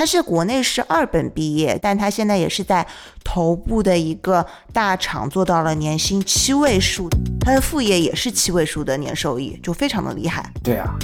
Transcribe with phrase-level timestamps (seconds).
[0.00, 2.86] 他是国内是二本毕业，但他现在也是在
[3.22, 7.06] 头部的一个大厂做到了年薪七位数，
[7.38, 10.50] 他的副业也是七位数的年收益，就非常的厉害。
[10.64, 10.96] 对啊，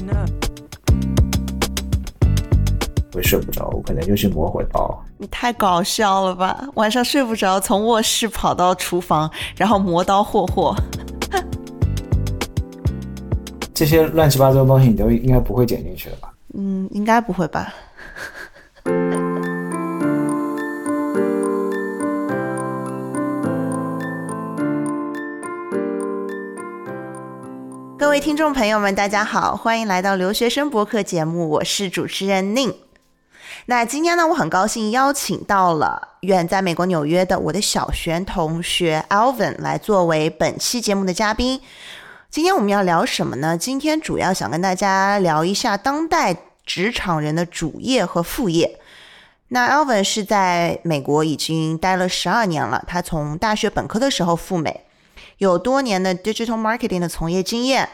[3.13, 5.05] 会睡不着，我可能就去磨会刀。
[5.19, 6.67] 你太搞笑了吧！
[6.77, 10.75] 晚上睡不着，从卧室跑到厨房，然后磨刀霍霍。
[13.75, 16.33] 这些乱七八糟的东西，你都应该不会剪进去的吧？
[16.55, 17.75] 嗯，应该不会吧。
[28.07, 32.73] 各位听众朋友们，大家好，欢迎来到留学生博客节目，我是主持人宁。
[33.67, 41.61] 那今天呢，我很高兴邀请到了远在美国纽约的我的小学同学 Alvin 来作为本期节目的嘉宾。
[42.31, 43.59] 今天我们要聊什么呢？
[43.59, 48.79] 今天主要想跟大家聊一下当代职场人的主业和副业。
[49.49, 54.86] 那 Alvin 是在美国已经待了十二年了，他从大学本科的时候赴美。
[55.39, 57.89] 有多年的 digital marketing 的从业经验，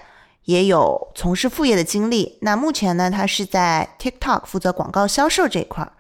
[0.45, 2.39] 也有从事副业的经历。
[2.43, 5.93] 那目前呢，他是在 TikTok 负责广告销售这一块儿。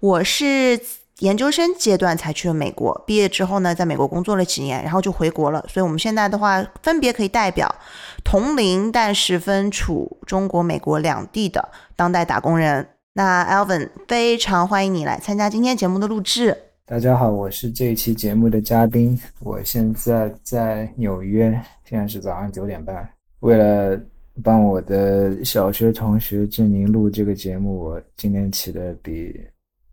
[0.00, 0.78] 我是
[1.20, 5.64] 研究生阶段才去了美国，毕业之后呢，在美国工作了几年，然后就回国了。
[5.68, 7.74] 所以我们现在的话，分别可以代表
[8.22, 12.88] 同龄但是分处中国、美国两地的当代打工人。
[13.14, 16.63] 那 Alvin，非常欢迎你来参加今天节目的录制。
[16.86, 23.08] 大家好，我是这一期节目的嘉宾，我现在在纽约，现在是早上九点半。
[23.40, 23.98] 为了
[24.42, 29.34] 帮我的小学同学志宁录这个节目，我今天起的比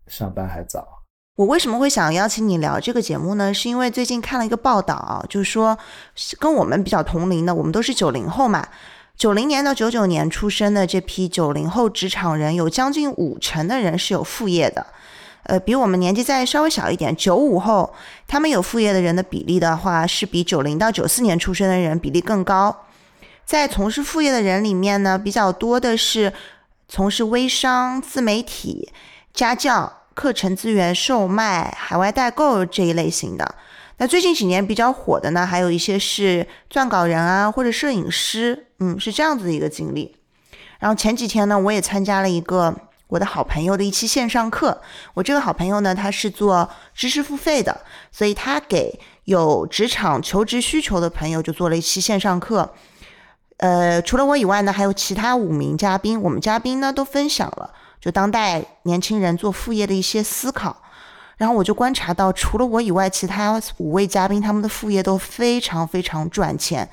[0.06, 0.86] 上班还早。
[1.36, 3.54] 我为什么会想邀请你聊这个节目呢？
[3.54, 5.78] 是因为最近看了一个报道，就是说
[6.38, 8.68] 跟我们比较同龄的，我们都是九零后嘛，
[9.16, 14.88] 九零年到九九年出生的这批九零后职场人，有将近五成的人是有副业的。
[15.44, 17.92] 呃，比我们年纪再稍微小一点，九五后，
[18.28, 22.84] 他们有副业的人的比例的话，是比九零到九四年出生的人比例更高。
[23.44, 26.32] 在从事副业的人里面呢，比较多的是
[26.88, 28.88] 从事微商、自媒体、
[29.34, 33.56] 家教、课程资源售卖、海外代购这一类型的。
[33.98, 40.14] 那最近几年比较火的呢，还有一些是撰稿人啊，或者摄影师，嗯，是这样子的一个经历。
[40.78, 42.76] 然后前几天呢，我也参加了一个。
[43.12, 44.80] 我的好朋友的一期线上课，
[45.12, 47.78] 我这个好朋友呢，他是做知识付费的，
[48.10, 52.72] 所以他给有职场求职需求的朋友就做了一期线上课。
[53.58, 60.74] 呃，除了我以外呢，还有其他五名嘉宾，我们嘉宾呢都分享了就当代年轻人做副业的一些思考。
[61.36, 66.88] 然后我就观察到，除了我以外，其他五位嘉宾他们的副业都非常非常赚钱。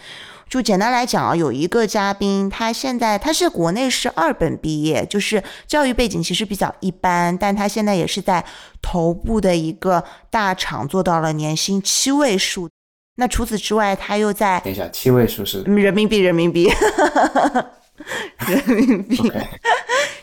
[0.50, 8.44] 就简单来讲啊，有一个嘉宾，他现在他是国内是二本毕业，就是教育背景其实比较一般，但他现在也是在
[8.82, 12.68] 头部的一个大厂做到了年薪七位数。
[13.18, 16.68] 那除此之外，他又在等一下，七位数是人民币，人民币，
[18.48, 19.31] 人民币，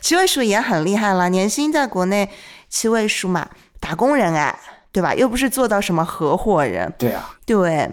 [0.01, 2.29] 七位数也很厉害了，年薪在国内
[2.69, 3.49] 七位数嘛，
[3.79, 4.59] 打工人哎，
[4.91, 5.15] 对吧？
[5.15, 6.93] 又不是做到什么合伙人。
[6.99, 7.89] 对啊，对。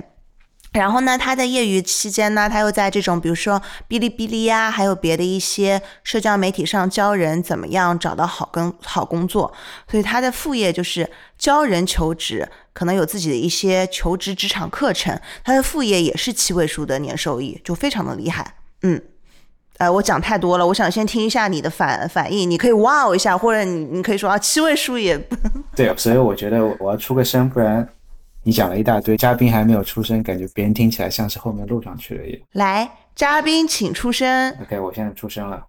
[0.73, 9.53] 然后呢，他在业余期间呢，他又在这种比如说哔哩哔哩呀，还有别的一些社交媒体上教人怎么样找到好跟好工作。
[9.87, 11.07] 所以他的副业就是
[11.37, 15.19] 教人求职，可能有自己的一些求职职场课程。
[15.43, 18.55] 他的副业也是七位数的年收益，就非常的厉害。
[18.81, 18.99] 嗯，
[19.77, 22.49] 呃，我讲太多了，我想先听一下你的反反应。
[22.49, 25.15] 你可以哇哦一下，或者你你可以说啊，七位数也
[25.75, 25.95] 对。
[25.95, 27.87] 所以我觉得我要出个声，不然。
[28.43, 32.41] 你讲了一大堆，嘉宾还没有出声，感觉别人听起来像是后面录上去了也。
[32.51, 34.51] 来，嘉宾请出声。
[34.61, 35.65] OK，我现在出声了。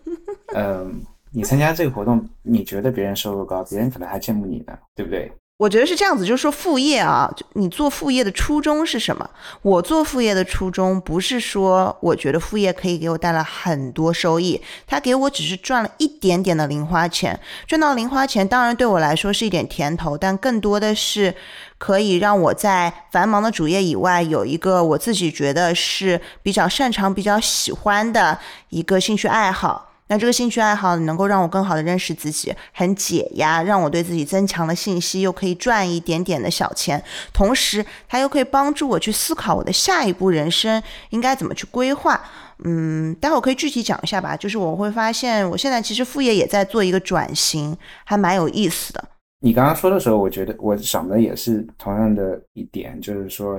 [0.54, 1.00] 嗯，
[1.32, 5.32] 你参加这个活动，你觉得别人收入高，别人可能还羡慕你呢，对不对？
[5.56, 9.28] 我觉得是这样子，就是说副业啊，就你做副业的初衷是什么？
[9.60, 17.38] 我做副业的初衷不是说我觉得副业可以给我带来很多收益，它给我只是赚了一点点的零花钱。
[17.66, 21.34] 赚到零花钱当然对我来说是一点甜头，但更多的是
[21.80, 28.38] 可以让我在繁忙的主业以外有一个我自己觉得是比较擅长、比较喜欢的
[28.68, 29.86] 一个兴趣爱好。
[30.08, 42.20] 那这个兴趣爱好能够让我更好的认识自己，很解压，让我对自己增强了信息，又可以赚一点点的小钱，同时它又可以帮助我去思考我的下一步人生应该怎么去规划。
[42.64, 44.36] 嗯，待会儿可以具体讲一下吧。
[44.36, 47.74] 就是我会发现，我现在其实副业也在做一个转型，
[48.04, 49.02] 还蛮有意思的。
[49.40, 53.58] 你刚刚说的时候，我觉得我想的也是同样的一点，就是说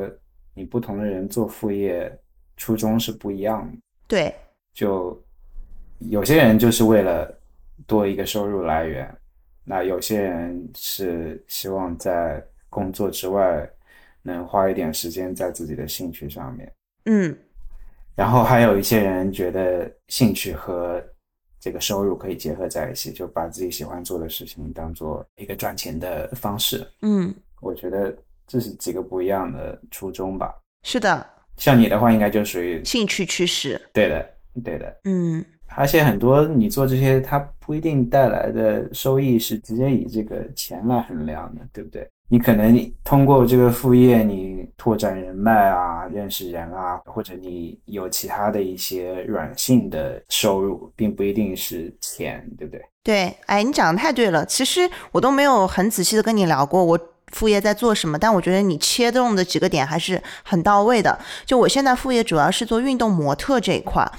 [0.54, 2.10] 你不同的人做副业
[2.56, 3.78] 初衷是不一样的。
[4.08, 4.34] 对，
[4.74, 5.22] 就。
[6.10, 7.32] 有些人就是为了
[7.86, 9.08] 多一个收入来源，
[9.64, 13.70] 那有些人是希望在工作之外
[14.24, 16.74] 能花一点时间在自己的兴趣上面。
[17.06, 17.38] 嗯
[18.16, 21.00] 然后还有一些人觉得兴趣和
[21.62, 26.86] 这个收入可以结合在一起，就把自己喜欢做的事情当做一个赚钱的方式。
[27.04, 27.32] 嗯，
[27.62, 28.14] 我觉得
[28.48, 30.54] 这是几个不一样的初衷吧。
[30.84, 31.26] 是的，
[31.58, 33.80] 像你的话，应该就属于兴趣驱使。
[33.94, 34.30] 对的，
[34.64, 35.00] 对的。
[35.04, 42.06] 嗯而且很多你做这些，它不一定带来的收益是直接以这个钱来衡量的，对不对？
[42.32, 52.82] 你可能通过这个副业，你拓展人脉啊，认识人啊，或者你有其他的一些软性的收入，并不一定是钱，对不对？
[53.04, 54.46] 对，哎，你讲的太对了。
[54.46, 56.98] 其实我都没有很仔细的跟你聊过我
[57.34, 61.20] 副业在做什么，但我觉得你切中的几个点还是很到位的。
[61.46, 64.10] 就我现在副业主要是做运动模特这一块，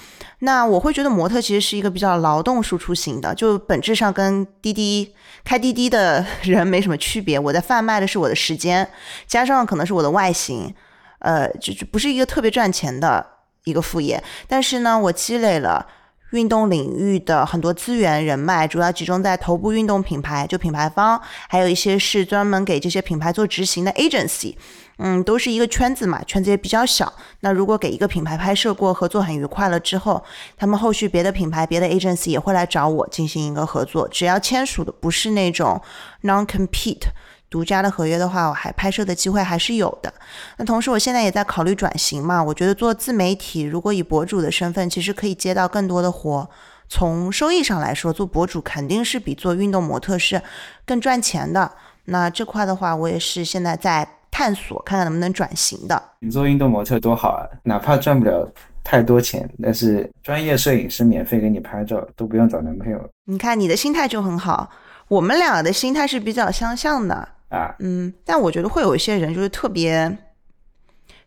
[0.45, 7.39] 那我会觉得模特其实是一个比较劳动输出型的，就本质上跟滴滴开滴滴的 人没什么区别。
[7.39, 8.89] 我在贩卖的是我的时间，
[9.27, 10.75] 加上可能是我的外形，
[11.21, 13.25] 呃，就就不是一个特别赚钱的
[13.65, 14.23] 一个副业。
[14.49, 15.87] 但是呢，我积累了。
[16.33, 24.55] 运动领域的很多资源人脉，主要集中在头部运动品牌，就品牌方，还有一些是专门给这些品牌做执行的 agency，
[24.99, 27.13] 嗯，都是一个圈子嘛，圈子也比较小。
[27.41, 30.23] 那如果给一个品牌拍摄过，合作很愉快了之后，
[30.57, 35.81] 他们后续别的品牌、别的 agency 也会来找我进行一个合作，只要签署的不是那种
[36.23, 37.09] non compete。
[37.51, 40.11] 独家的合约的话，我还拍摄的机会还是有的。
[40.57, 42.43] 那同时，我现在也在考虑转型嘛。
[42.43, 46.49] 我觉得做自媒体，如果以博主的身份，其实可以接到更多的活。
[46.89, 50.41] 从收益上来说，做博主肯定是比做运动模特是
[50.87, 51.73] 更赚钱的。
[52.07, 56.03] 那这块的话，我也是现在在探索，看看能不能转型的。
[56.19, 58.51] 你做运动模特多好啊，哪怕赚不了
[58.83, 64.71] 太多钱，但是专业摄影师免费给你拍照，都不用找男朋友你看你的心态就很好，
[65.07, 67.29] 我们俩的心态是比较相像的。
[67.51, 67.77] 啊。
[67.81, 70.19] 嗯，但我觉得会有一些人就是特别，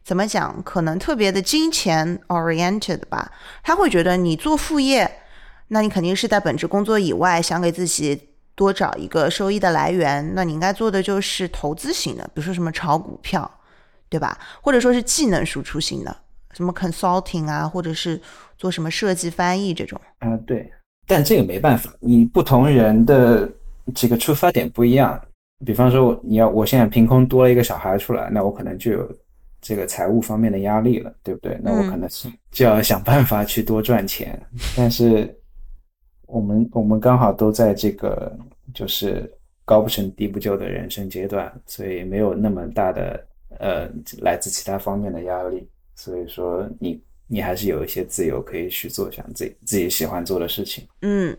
[0.03, 3.31] 怎么讲，可能特别的金钱 oriented 吧。
[3.63, 5.19] 他会觉得你做副业，
[5.67, 10.33] 那你肯定是在本职工作以外想给自己多找一个收益的来源。
[10.33, 13.49] 那你应该做的就是投资型的，比如说什么炒股票，
[14.09, 14.37] 对吧？
[14.61, 16.15] 或者说是技能输出型的，
[16.53, 18.19] 什么 consulting 啊，或者是
[18.57, 19.99] 做什么设计翻译这种。
[20.19, 20.71] 啊，对，
[21.05, 23.49] 但这个没办法，你不同人的
[23.93, 25.21] 这个出发点不一样。
[25.65, 29.09] 比方说，你要我现在凭空多了一个小孩出来，那我可能就有
[29.61, 31.57] 这个财务方面的压力了，对不对？
[31.63, 34.39] 那我可能是就要想办法去多赚钱。
[34.75, 35.33] 但是
[36.27, 38.35] 我们我们刚好都在这个
[38.73, 39.31] 就是
[39.63, 43.23] 高不成低不就的人生阶段，所以没有那么大的
[43.59, 43.87] 呃
[44.21, 45.67] 来自其他方面的压力。
[45.95, 50.85] 所以说你你还是有一些自由可以去做想自己自己喜欢做的事情。
[51.01, 51.37] 嗯，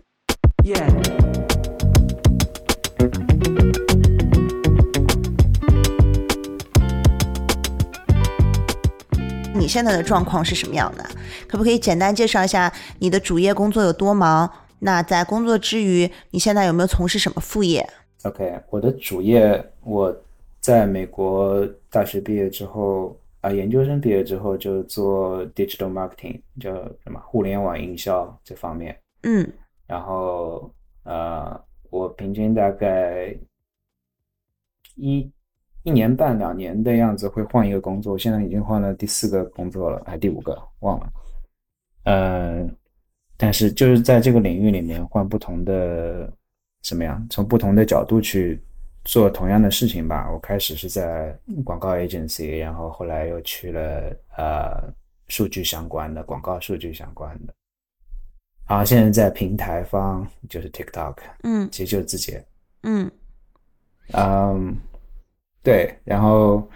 [9.53, 11.05] 你现在的状况是什么样的？
[11.49, 14.49] 可不可以简单介绍一下你的主业工作有多忙？
[14.79, 17.89] 那在工作之余，你现在有没有从事什么副业
[18.25, 20.15] ？OK，我的主业我
[20.61, 26.75] 在美国大学毕业之后啊、研究生毕业之后就做 digital marketing，叫
[27.05, 28.99] 什么互联网营销这方面。
[29.23, 29.49] 嗯
[29.87, 30.69] 然后
[31.05, 33.33] 呃，我平均大概
[34.97, 35.31] 一
[35.85, 41.13] 一年半两年的样子会换一个工作，我现在已经换了第四个工作了，还第五个忘了。
[42.05, 42.77] 嗯、
[43.37, 46.33] 但是就是在这个领域里面换不同的
[46.83, 48.61] 怎么样，从不同的角度去
[49.05, 50.31] 做同样的事情吧。
[50.33, 54.93] 我开始是在广告 agency，然后后来又去了呃
[55.29, 57.55] 数据相关的广告数据相关的。
[58.69, 62.45] 然后现在在平台方就是 TikTok，嗯其实就是字节，
[62.83, 63.11] 嗯
[64.13, 64.77] 嗯，
[65.63, 66.69] 对，然后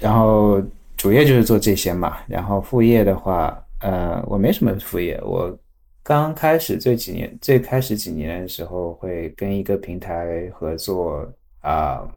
[0.00, 0.60] 然后
[0.96, 5.58] 主业就是做这些嘛，然后副业的话，呃，我没什么副业，我
[6.02, 12.08] 刚开始这几年，最开始几年的时候会跟一个平台合作啊、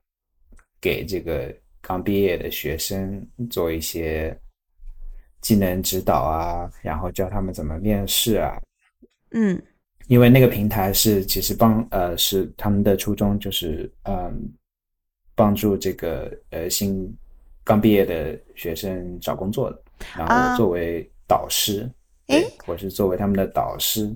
[0.80, 4.36] 给这个刚毕业的学生做一些
[5.42, 8.58] 技能指导啊，然后教他们怎么面试啊，
[9.32, 9.62] 嗯。
[10.08, 14.54] 因为那个平台是其实帮呃是他们的初衷就是嗯
[15.34, 17.12] 帮助这个呃新
[17.64, 19.82] 刚毕业的学生找工作的，
[20.16, 21.90] 然后作为导师，
[22.28, 24.14] 诶对，我是作为他们的导师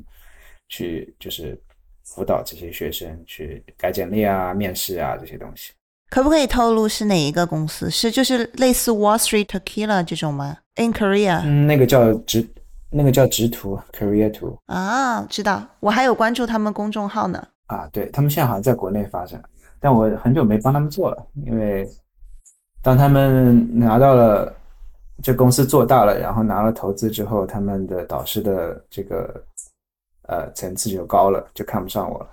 [0.68, 1.60] 去就是
[2.04, 5.74] 辅导这些学生去改简历啊、面试啊这些东西。
[6.10, 7.90] 可不可以透露是哪一个公司？
[7.90, 12.48] 是就是类似 Wall Street Tequila 这种吗？In Korea、嗯，那个叫直，
[12.90, 14.58] 那个叫直图 Career 图。
[14.66, 17.48] 啊，知道，我还有关注他们公众号呢。
[17.68, 19.40] 啊，对他们现在好像在国内发展，
[19.80, 21.88] 但我很久没帮他们做了，因为
[22.82, 24.52] 当他们拿到了
[25.22, 29.44] 这公司做大了，然后拿了投资之后，他们的导师的这个
[30.28, 32.28] 呃层次就高了，就看不上我了。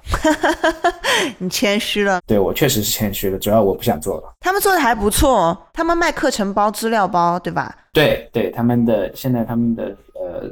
[1.38, 4.34] 你谦虚了，对我确实是谦虚了，主要我不想做了。
[4.40, 7.74] 他们做的还不错，他们卖课程包、资料包，对吧？
[7.92, 10.50] 对对，他们的现在他们的呃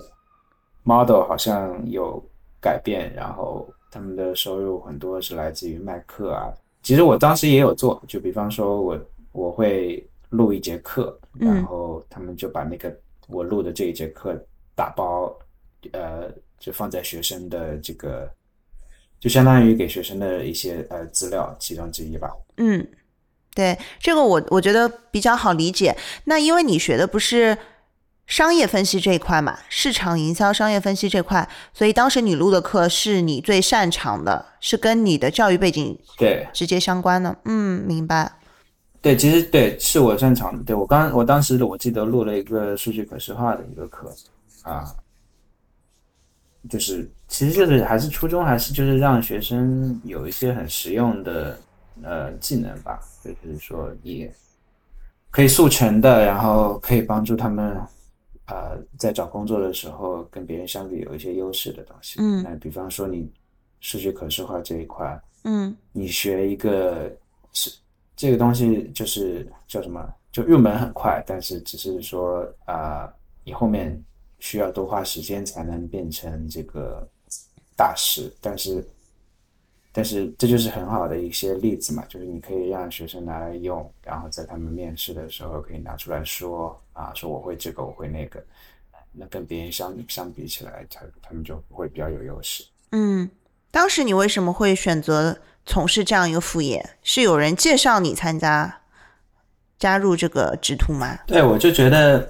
[0.82, 2.22] model 好像有
[2.60, 3.68] 改变，然后。
[3.94, 6.52] 他们的收入很多是来自于卖课啊。
[6.82, 8.98] 其实我当时也有做，就比方说我
[9.30, 10.04] 我会
[10.36, 12.94] 录一节课，然后他们就把那个
[13.28, 14.34] 我录的这一节课
[14.74, 15.34] 打包，
[15.92, 18.28] 呃，就放在学生的这个，
[19.18, 22.30] 就相当于给学生的一些呃资料其中之一吧。
[22.56, 22.86] 嗯，
[23.54, 25.96] 对，这个我我觉得比较好理解。
[26.24, 27.56] 那因为你学的不是。
[28.26, 37.36] 商业分析这一块嘛，市场营销、商业分析这块，所以当时你录的课是你最擅长的，是跟你的教育背景对直接相关的。
[37.44, 38.32] 嗯，明白。
[39.04, 40.64] 对，其实对是我擅长的。
[40.64, 44.10] 对我刚我当时我记得录了一个数据可视化的一个课
[44.62, 44.82] 啊，
[46.70, 51.58] 就是其实就是还是初衷还是就是让学生有一些很实用的
[52.02, 54.32] 呃技能吧，就是说也
[55.30, 57.78] 可以速成的，然后可以帮助他们。
[58.46, 62.20] 呃，在找工作的时候，跟别人相比有一些优势的东西。
[62.20, 63.26] 嗯，那比方说你
[63.80, 67.10] 数据可视化这一块，嗯，你学一个
[67.54, 67.72] 是
[68.16, 70.14] 这个东西，就是叫什么？
[70.32, 73.12] 就入门很快，但是只是说啊，
[73.44, 74.02] 你后面
[74.38, 77.06] 需要多花时间才能变成这个
[77.76, 78.32] 大师。
[78.40, 78.84] 但是，
[79.92, 86.80] 但是这就是很好的一些例子嘛，就是你可以让学生拿来用，然后在他们面试的时候可以拿出来说。
[86.94, 88.40] 啊，说我会这个，我会那个，
[89.10, 92.64] 那跟别人相相比起来，他他们就会比较有优势。
[92.92, 93.28] 嗯，
[93.72, 96.84] 当时你为什么会选择从事这样一个副业？
[97.02, 98.80] 是有人介绍你参加
[99.78, 101.18] 加入这个直图吗？
[101.26, 102.28] 对，我就觉得，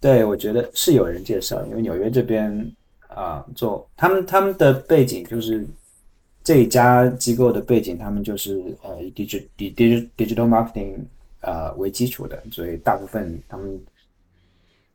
[0.00, 2.72] 对我觉得是有人介绍，因为纽约这边
[3.08, 5.66] 啊，做他们他们的背景就是
[6.42, 10.98] 这一家机构的背景，他们就是呃以 digital digital digital marketing
[11.40, 13.80] 呃为基础的，所以大部分他们。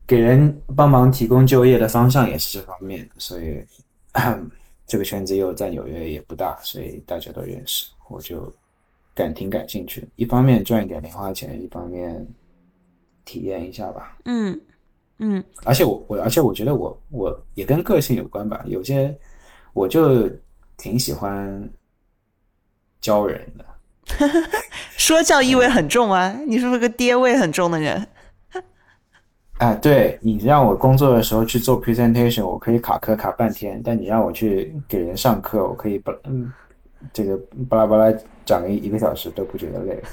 [0.08, 3.66] 给人帮忙提供就业的方向也是这方面，所以
[4.88, 8.54] 这个圈子又在纽约也不大，所以大家都认识，我就
[9.14, 10.08] 感挺感兴趣。
[10.16, 12.26] 一方面赚一点零花钱，一方面
[13.24, 14.18] 体验一下吧。
[14.26, 14.60] 嗯
[15.18, 19.18] 嗯，而且我我而且我觉得我我也跟个性有关吧，有些
[19.74, 20.30] 我就
[20.78, 21.70] 挺喜欢
[23.00, 23.66] 教人的，
[24.98, 28.08] 说教意味很重啊，你是不是个爹味很重的人？
[29.58, 36.52] 啊，对你让我工作的时候去做 presentation，我可以卡壳卡半天；但你让我去给人上课，我可以不嗯，
[37.14, 40.04] 这个巴拉巴拉讲一一个小时都不觉得累。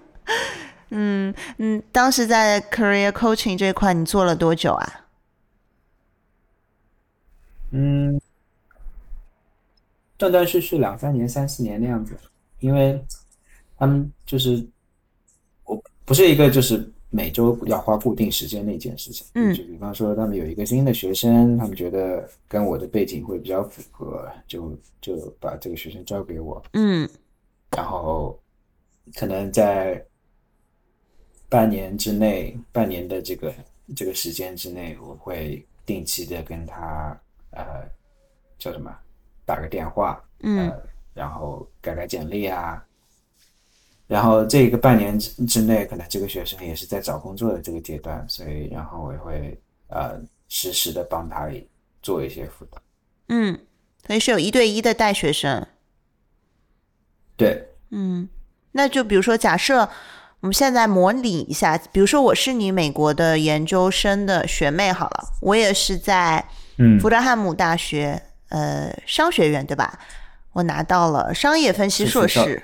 [0.92, 5.06] 嗯嗯，当时在 career coaching 这块你做了多久啊？
[7.70, 8.20] 嗯，
[10.18, 12.14] 断断续续两三年、三四年那样子，
[12.58, 13.02] 因为
[13.78, 14.68] 他们就是
[15.64, 16.92] 我不是一个就是。
[17.12, 27.08] 每周要花固定时间那件事情，嗯，就比方说他们有一个新的学生，他们觉得跟我的背景会比较符合，就就把这个学生交给我，嗯，
[27.76, 28.38] 然后
[29.16, 30.00] 可能在
[31.48, 33.52] 半年之内，半年的这个
[33.96, 37.64] 这个时间之内，我会定期的跟他呃
[38.56, 38.96] 叫什么
[39.44, 40.72] 打个电话，嗯，
[41.12, 42.86] 然后改改简历啊。
[44.10, 51.48] 然后这个半年之之内，可能这个学生也是在找工作的这个阶段，所以然后我也会呃实时的帮他
[52.02, 52.82] 做一些辅导。
[53.28, 53.56] 嗯，
[54.04, 55.64] 所以是有一对一的带学生。
[57.36, 58.28] 对，嗯，
[58.72, 59.88] 那就比如说，假设
[60.40, 66.44] 我们现在模拟一下，比如说我是你美国的研究生的学妹，好了，我也是在
[66.78, 70.00] 嗯福德汉姆大学呃商学院对吧？
[70.54, 72.60] 我拿到了商业分析硕士。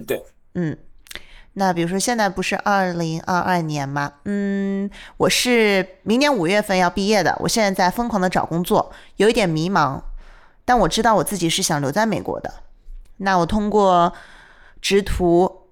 [0.00, 0.24] 对，
[0.54, 0.76] 嗯，
[1.54, 4.12] 那比如说现在不是二零二二年吗？
[4.24, 10.00] 嗯，我是明年五月份要毕业的，我现在在疯狂的找工作，有一点迷茫，
[10.64, 12.52] 但我知道我自己是想留在美国的。
[13.18, 14.12] 那我通过
[14.80, 15.68] 职图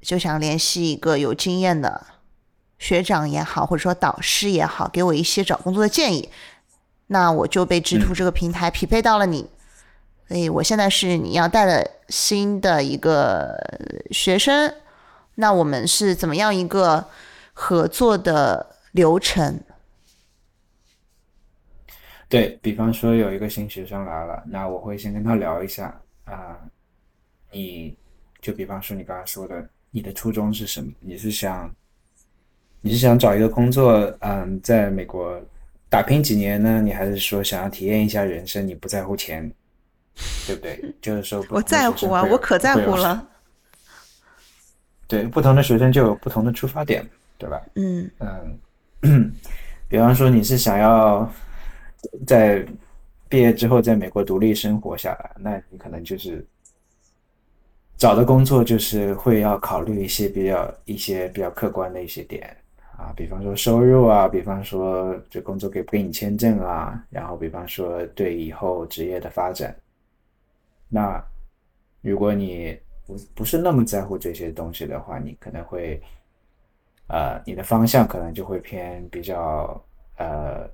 [0.00, 2.06] 就想联系一个有经验的
[2.78, 6.28] 学长也好，或者说导师也好，给我一些找工作的建议。
[7.06, 9.48] 那我就被直图这个平台匹配到了你。
[10.32, 13.54] 所以我现在是你要带的新的一个
[14.12, 14.74] 学生，
[15.34, 17.04] 那我们是怎么样一个
[17.52, 19.60] 合作的流程？
[22.30, 26.56] 对比方说有一个新学生来了，那我会先跟他聊一下啊，
[27.50, 27.94] 你
[28.40, 30.90] 就比方说你刚才说的，你的初衷是什么？
[31.00, 31.70] 你是想
[32.80, 35.38] 你是想找一个工作，嗯，在美国
[35.90, 36.80] 打拼几年呢？
[36.80, 38.66] 你还是说想要体验一下人生？
[38.66, 39.52] 你不在乎钱，
[40.46, 40.94] 对不对？
[41.00, 43.28] 就是说，我在乎啊，我可在乎了。
[45.06, 47.06] 对，不同的学生就有不同的出发点，
[47.38, 47.60] 对吧？
[47.74, 48.10] 嗯
[49.02, 49.32] 嗯，
[49.88, 51.30] 比方说你是想要。
[52.26, 52.66] 在
[53.28, 56.44] 毕业之后，在美国独立生活下来，那你可能就是
[57.96, 62.56] 找的工作就是会要考虑一些比较一些比较客观的一些点
[62.98, 69.72] 啊，比方说收入啊，比方说这工作给不给你签证啊，然后比方说对以后职业的发展。
[70.92, 71.24] 那
[72.02, 75.98] 如果你不不是那么在乎这些东西的话，你可能会
[77.08, 79.82] 呃，你的方向可能就会偏比较
[80.18, 80.70] 呃。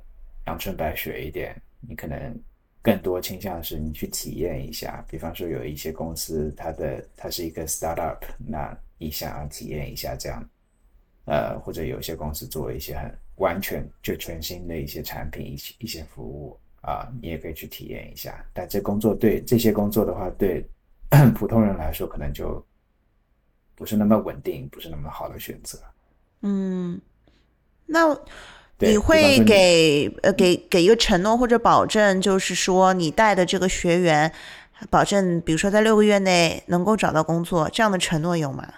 [0.47, 2.35] 阳春白雪一点，你可能
[2.81, 5.05] 更多倾向是你去体验一下。
[5.07, 10.51] 比方说，有一些公司，它的它是一个 startup，那你想要体验一下这样，
[11.27, 18.45] 呃，或者有些公司做一些很完全就全新的一些产品、一些一些服务啊，你也可以去体验一下。
[18.53, 20.65] 但这工作对这些工作的话，对
[21.35, 22.65] 普通人来说，可能就
[23.75, 25.79] 不是那么稳定，不是那么好的选择。
[26.43, 27.01] 嗯，
[27.87, 28.19] 那。
[28.81, 34.33] 你会给呃给给一个承诺或者保证，就是说你带的这个学员，
[34.89, 38.73] 保证比如说在六个月内能够找到工作，这样的承诺有吗？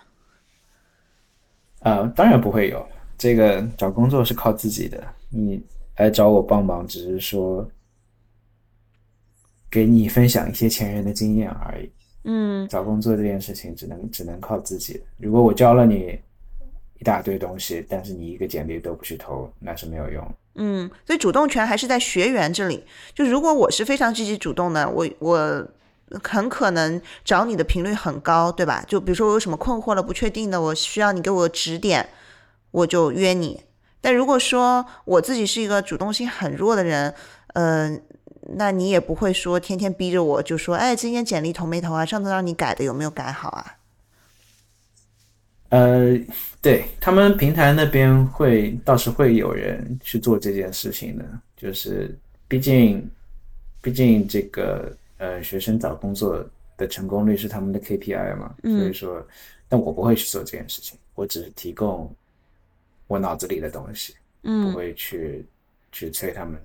[1.80, 2.88] 啊，当然不会有。
[3.18, 5.62] 这个找工作是靠自己的，你
[5.98, 7.70] 来找我帮忙，只是说
[9.70, 11.90] 给你分享一些前人的经验而已。
[12.24, 15.00] 嗯，找工作这件事情只能只能靠自己。
[15.18, 16.18] 如果我教了你。
[16.98, 20.34] 一大堆东西，但是你一个简历都不去投，那是没有用。
[20.56, 22.84] 嗯，所以主动权还是在学员这里。
[23.14, 25.66] 就如果我是非常积极主动的，我我
[26.22, 28.84] 很可能找你的频率很高，对吧？
[28.86, 32.06] 就比如说我有什么困惑了、不确定的，我需要你给我指点，
[32.70, 33.62] 我就约你。
[34.02, 37.14] 但如果说我自己是一个主动性很弱的人，
[37.54, 38.02] 嗯，
[38.54, 42.04] 那你也不会说天天逼着我，就说，哎，今天简历投没投啊？
[42.04, 43.76] 上次让你改的有没有改好啊？
[45.70, 46.18] 呃，
[46.60, 51.24] 对他们平台那边会倒是会有人去做这件事情的，
[51.56, 53.08] 就是毕竟，
[53.80, 56.44] 毕竟这个呃学生找工作
[56.76, 59.24] 的成功率是他们的 KPI 嘛，所以说，
[59.68, 62.12] 但我不会去做这件事情，我只是提供
[63.06, 65.46] 我脑子里的东西，嗯不会去
[65.92, 66.60] 去催他们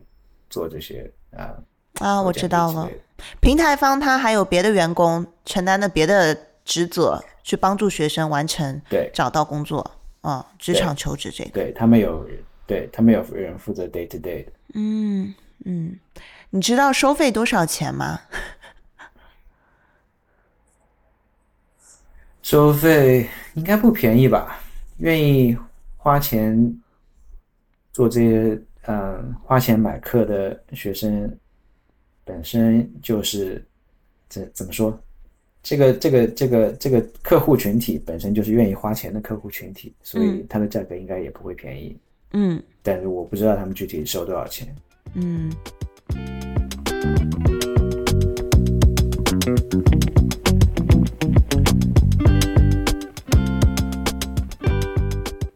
[0.50, 1.54] 做这些啊
[2.00, 2.90] 啊，我知道了，
[3.40, 7.24] 平台方他还有别的员工承担的别的职责。
[7.46, 12.28] 去帮助学生完成对找到工作啊，职场求职这个，对他们有
[12.66, 14.52] 对他们有人负责 day to day 的。
[14.74, 15.32] 嗯
[15.64, 16.00] 嗯，
[16.50, 18.20] 你知道收费多少钱吗？
[22.42, 24.60] 收费应该不便宜吧？
[24.98, 25.56] 愿意
[25.98, 26.76] 花钱
[27.94, 31.32] 做这些嗯花钱买课的学生，
[32.26, 33.64] 本身就是
[34.28, 35.00] 这怎么说？
[35.62, 41.96] 这个这个这个这个客户群体本身就是愿意花钱的客户群体，所以它的价格应该也不会便宜。
[42.32, 44.76] 嗯，但是我不知道他们具体收多少钱。
[45.14, 45.52] 嗯。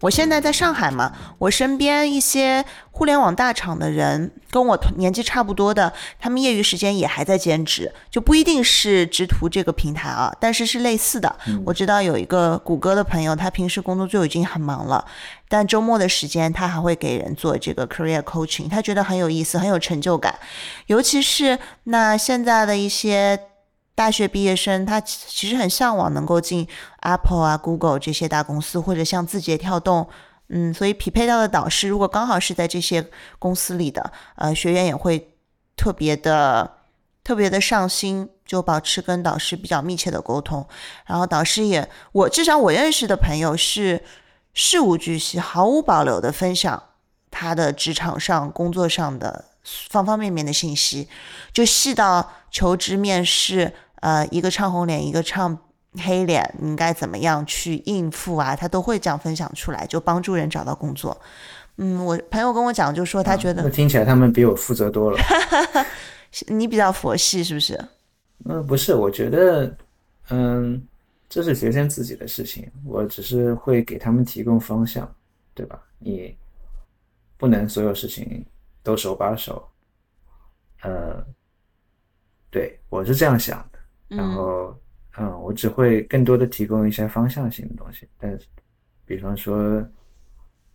[0.02, 11.36] 我现在在上海嘛，我身边一些互联网大厂的人跟我同年纪差不多的，他们业余时间也还在兼职，就不一定是直图这个平台啊，但是是类似的。
[11.66, 15.06] 我知道有一个谷歌的朋友，他平时工作就已经很忙了，
[15.48, 20.34] 但周末的时间他还会给人做这个 career coaching，他觉得很有意思，很有成就感，
[20.88, 23.40] 尤其是那现在的一些。
[23.96, 26.66] 大学毕业生，他其实很向往能够进
[27.02, 30.08] Apple 啊、Google 这些大公司，或者像字节跳动，
[30.50, 33.06] 嗯，所以匹配到的导师如果刚好是在这些
[33.38, 35.36] 公司里的，呃，学员也会
[35.76, 36.78] 特别的、
[37.24, 40.68] 特别的上心，就保持跟导师比较密切的沟通。
[41.06, 44.04] 然后导师也，我至少我认识的朋友是
[44.54, 46.82] 事无巨细、毫无保留的分享
[47.30, 51.08] 他的职场上、工作上的方方面面的信息，
[51.54, 53.74] 就细到求职面试。
[54.02, 55.58] 呃，一个唱红脸，一个唱
[55.94, 58.56] 黑脸，应该怎么样去应付啊？
[58.56, 61.20] 他都会这样分享出来，就帮助人找到工作。
[61.78, 65.18] 嗯，我朋友跟我讲，就说他觉得听起来他们比我负责多了。
[66.48, 67.80] 你比较佛系是不是？
[68.46, 69.76] 嗯，不是，我觉得，
[70.30, 70.82] 嗯，
[71.28, 75.10] 这是学生自己的事情，我只是会给他们提供方向，
[75.54, 75.82] 对吧？
[75.98, 76.38] 你
[77.38, 78.46] 不能所有事情
[78.84, 79.68] 都手把手。
[80.82, 81.22] 呃，
[82.50, 83.80] 对我是这样想的。
[84.08, 84.78] 然嗯后，嗯，
[85.42, 88.46] 我只会更多的提供一些方向性的东西，但是，
[89.06, 89.86] 比方说，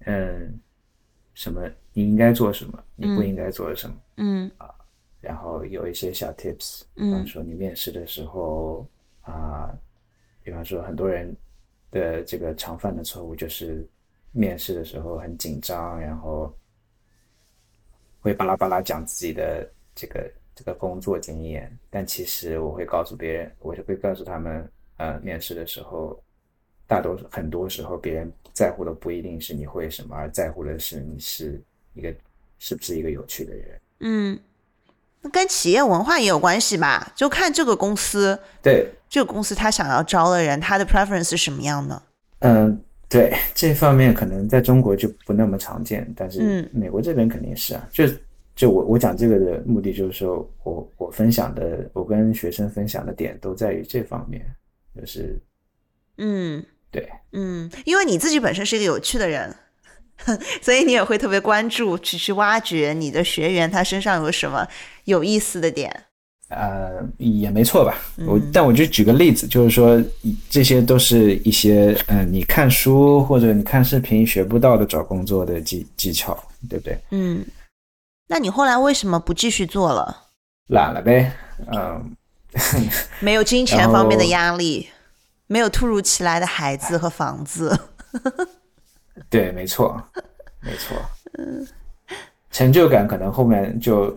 [0.01, 0.61] 嗯，
[1.35, 3.29] 什么你应该做什么，你不嗯。
[3.29, 4.51] 应该做什么，嗯。
[4.59, 4.71] 啊
[5.21, 7.11] 然后有一些小 tips，比嗯。
[7.13, 8.87] 方说你面试的时候
[9.23, 9.73] 啊、
[10.43, 11.35] 比方说很多人
[11.91, 13.89] 的这个常犯的错误就是
[14.33, 16.55] 面试的时候很紧张，然后
[18.21, 26.19] 会巴拉巴拉讲自己的这个这个工作经验，但其实我会告诉别人，我就会告诉他们，呃，面试的时候，
[26.87, 31.61] 大多数很多时候别人在乎的不一定是你会什么，而在乎的是你是
[31.95, 32.15] 一个
[32.59, 33.81] 是不是一个有趣的人。
[34.01, 34.39] 嗯，
[35.23, 37.13] 那跟企业文化也有关系吧？
[37.17, 42.03] 就看这个公司，对，这个公司他想要招的人，他的 preference 是什么样的？
[42.41, 47.89] 嗯，对，这方面可能在中国就不那么常见，但是嗯美国这边肯定是啊。
[47.91, 48.07] 就
[48.57, 54.45] 就我我讲这个的目的就是说我我分享的，我跟学生分享的点都在于这方面，
[54.99, 55.37] 就是
[56.19, 59.55] 嗯对嗯，因为你自己本身是一个有趣的人，
[60.63, 64.67] 所以你也会特别关注去去挖掘你的学员他身上有什么
[65.05, 66.05] 有意思的点。
[66.51, 67.99] 呃也没错吧。
[68.27, 70.01] 我嗯但我就举个例子，就是说
[70.49, 76.39] 这些都是一些嗯、呃你看书或者你看视频学不到的找工作的技技巧，
[76.69, 76.97] 对不对？
[77.11, 77.45] 嗯，
[78.27, 80.25] 那你后来为什么不继续做了？
[80.69, 81.33] 懒了呗，
[81.73, 82.17] 嗯。
[83.19, 84.89] 没有金钱方面的压力，
[85.49, 87.77] 没有突如其来的孩子和房子。
[89.29, 90.01] 对，没错，
[90.61, 90.97] 没错。
[91.39, 91.67] 嗯
[92.53, 94.17] 成就感可能后面就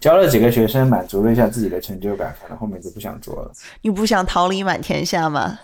[0.00, 3.52] 教了几个学生，满足了一下自己的成就感，可能后面就不想做了。
[3.80, 5.56] 你不想桃李满天下吗？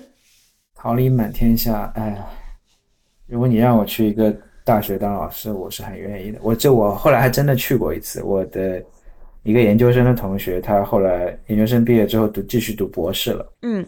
[0.74, 2.26] 桃李满天下，哎呀，
[3.26, 6.38] 如果你让我去一个大学当老师，我是很愿意的。
[6.42, 8.82] 我这我后来还真的去过一次，我的
[9.42, 13.52] 一个研究生的同学，他后来研究生毕业之后读继续读博士了。
[13.60, 13.86] 嗯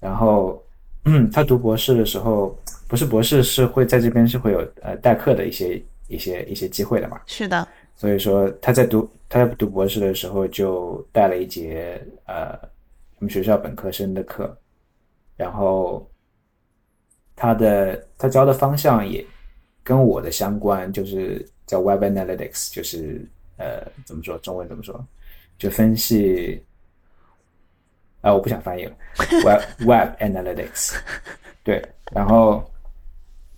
[0.00, 0.62] 然后，
[1.04, 2.56] 嗯，他读博士的时候，
[2.88, 7.20] 不是博士是会在这边是会有呃代课的一些一些一些机会的嘛。
[7.26, 12.58] 是的，所以说他在读他在读博士的时候就带了一节呃
[13.18, 14.56] 我们学校本科生的课，
[15.36, 16.08] 然后
[17.34, 19.24] 他的他教的方向也
[19.86, 23.24] 跟我的相关，就是叫 Web Analytics，就是
[23.56, 25.06] 呃怎么说中文怎么说，
[25.56, 26.60] 就分析。
[28.22, 28.96] 啊，我不想翻译了，
[29.46, 30.98] Web Web Analytics，
[31.62, 32.68] 对，然后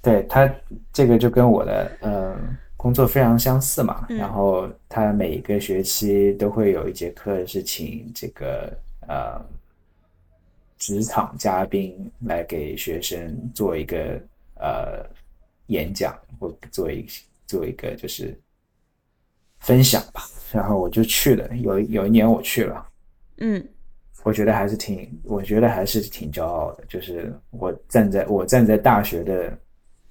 [0.02, 0.52] 对他
[0.92, 2.36] 这个就跟我的呃
[2.76, 4.18] 工作非常相似嘛，嗯。
[4.18, 8.70] 然后他每一个学期都会有一节课是请这个
[9.06, 9.40] 呃
[10.76, 14.20] 职场嘉宾来给学生做一个
[14.56, 15.02] 呃
[15.68, 17.06] 演讲或做一
[17.46, 18.38] 做一个就是
[19.60, 22.86] 分享吧，然后我就去了，有有一年我去了。
[23.38, 23.66] 嗯
[24.24, 26.84] 我觉得还是挺，我觉得还是挺骄傲的。
[26.86, 29.56] 就是我站在我站在大学的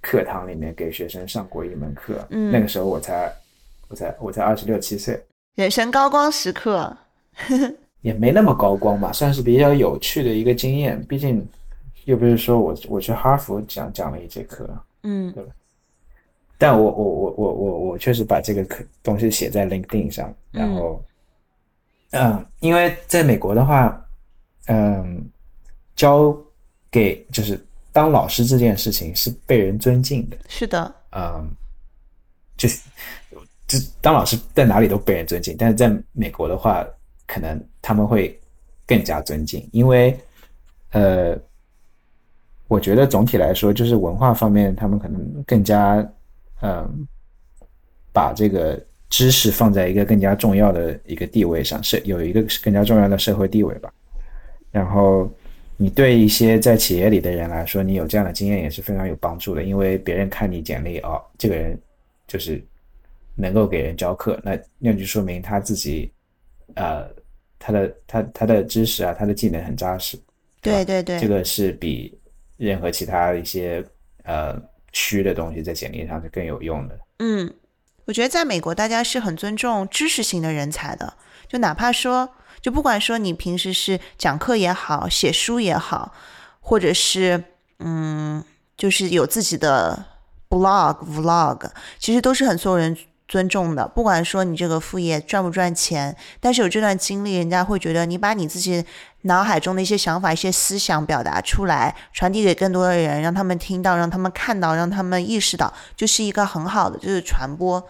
[0.01, 3.31] 课堂里面给学生上过一门课，嗯那个时候我才
[3.89, 5.21] 我才我才二十六七岁，
[5.55, 6.97] 人生高光时刻。
[8.01, 11.03] 也没那么高光吧，算是比较有趣的一个经验。
[11.05, 11.45] 毕竟
[12.05, 14.67] 又不是说我我去哈佛讲讲了一节课，
[15.03, 15.33] 嗯。
[16.59, 20.99] 但我我我我我我确实把这个课东西写在 LinkedIn 上，然后，
[22.11, 24.03] 嗯，因为在美国的话，
[24.65, 25.23] 嗯，
[25.95, 26.35] 教
[26.89, 31.47] 给就是当老师这件事情是被人尊敬的，是的，嗯，
[32.57, 32.81] 就是
[33.67, 36.83] 就当老师在哪里都被人尊敬，但是在美国的话，
[37.27, 38.35] 可能他们会
[38.87, 40.19] 更加尊敬，因为
[40.89, 41.37] 呃，
[42.67, 46.05] 我觉得总体来说，就是文化方面，他们可能更加
[46.61, 47.07] 嗯，
[48.11, 48.77] 把这个
[49.09, 53.91] 知识放在一个更加重要的一个地位上，是有一个更加重要的社会地位吧。
[54.71, 55.31] 然后
[55.77, 61.79] 你对一些在企业里的人来说，你有这样的经验也是非常有帮助的，因为别人看你简历哦，这个人
[62.27, 62.61] 就是
[63.35, 66.11] 能够给人教课，那那就说明他自己
[66.75, 67.07] 呃
[67.57, 70.19] 他的他他的知识啊，他的技能很扎实。
[70.61, 72.13] 对对对，这个是比
[72.57, 73.83] 任何其他一些
[74.23, 74.59] 呃
[74.91, 76.99] 虚的东西在简历上是更有用的。
[77.19, 77.53] 嗯，
[78.05, 81.13] 我觉得在美国，大家是很尊重知识型的人才的，
[81.47, 82.29] 就哪怕说，
[82.61, 86.13] 就不管说你平时是讲课也好，写书也好，
[86.59, 87.43] 或者是
[87.79, 88.43] 嗯，
[88.75, 90.05] 就是有自己的
[90.49, 93.87] blog、vlog，其实都是很受人尊重的。
[93.87, 98.85] 不管说你这个副业赚不赚钱，但是有这段经历，人家会觉得你把你自己
[99.21, 107.83] 脑海中的一些想法、一些思想表达出来，传递给更多的人，让他们听到，让他们看到，让他们意识到，就是一个很好的，就是传播。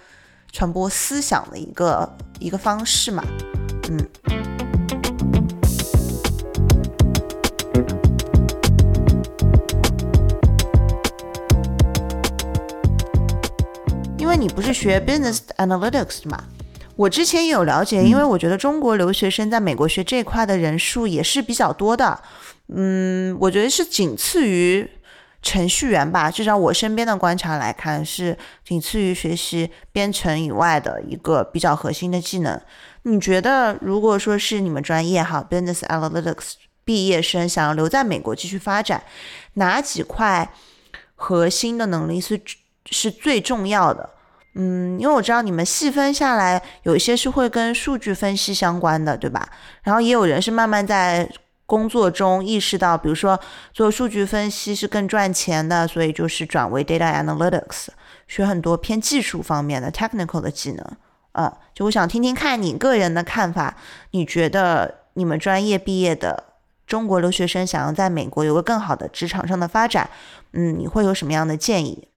[0.50, 3.21] 传播思想的一个一个方式嘛，
[3.89, 4.46] 嗯。
[14.38, 16.43] 为你不是学 business analytics 的嘛，
[16.95, 22.21] 我之前也有了解，因为我觉得中国留学生在美国学这块的人数也是比较多的，
[22.67, 24.88] 嗯，我觉得是仅次于。
[25.39, 32.60] 程序员吧，至少我身边的观察来看，是仅次于学习编程以外的一个比较核心的技能。
[33.04, 39.04] 你觉得，如果说是你们专业哈，Business Analytics 毕业生想要留在美国继续发展，
[39.54, 40.52] 哪几块
[41.15, 42.41] 核心的能力是
[42.88, 44.10] 是最重要的？
[44.58, 49.48] 嗯，因为我知道你们细分下来，有一些是会跟数据分析相关的，对吧？
[49.84, 51.30] 然后也有人是慢慢在。
[51.70, 53.38] 工作中意识到，比如说
[53.74, 57.88] 做数据分析是更赚钱的，所以就是转为 data analytics，
[58.26, 60.86] 学很多偏技术方面的 technical 的技能。
[61.34, 63.76] 啊，就我想听听看你个人的看法，
[64.12, 66.41] 你觉得你们专业毕业的
[66.86, 70.10] 中国留学生想要在美国有个更好的职场上的发展，
[70.54, 72.08] 嗯，你会有什么样的建议？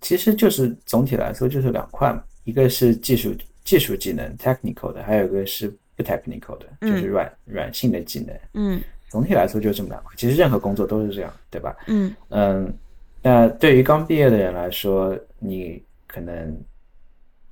[0.00, 5.74] 其实就是总体来说就是两块嘛，一个是技术技术技能 technical 的，还有一个是。
[5.96, 8.36] 不 technical 的，就是软软性的技能。
[8.54, 10.12] 嗯，总体来说就这么两块。
[10.16, 11.76] 其实任何工作都是这样，对吧？
[11.86, 12.74] 嗯嗯。
[13.22, 16.52] 那对于刚毕业的人来说，你可能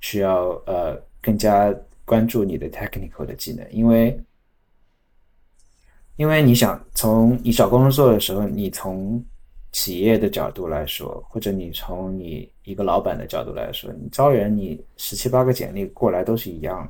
[0.01, 4.19] 需要呃更加关注你的 technical 的技能，因为
[6.17, 9.23] 因为你想从你找工作的时候，你从
[9.73, 16.87] 企业的角度来说，或者你从你一个老板的角度来说，你招人，你十七八个简历过来都是一样。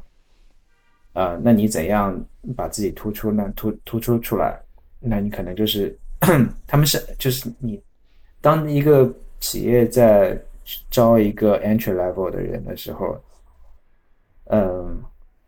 [1.13, 2.21] 呃，那你怎样
[2.57, 3.51] 把自己突出呢？
[3.55, 4.59] 突突出出来，
[4.99, 5.97] 那你可能就是
[6.67, 7.81] 他们是就是你，
[8.41, 10.37] 当一个企业在
[10.91, 13.17] 招一个 entry level 的人的时候，
[14.51, 15.01] 嗯，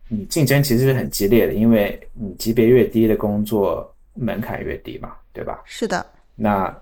[0.07, 5.61] 你竞争其实是很激烈的，因为你级别越低的工作门槛越低嘛，对吧？
[5.65, 6.05] 是的。
[6.33, 6.73] 那。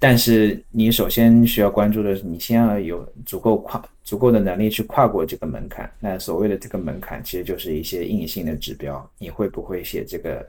[0.00, 5.92] 但是你首先需要关注的是，你先要有足够跨足够的能力去跨过这个门槛。
[5.98, 9.10] 那所谓的这个门槛，其实就是一些硬性的指标。
[9.18, 10.48] 你会不会写这个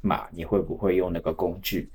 [0.00, 0.26] 码？
[0.30, 1.86] 你会不会用那个工具？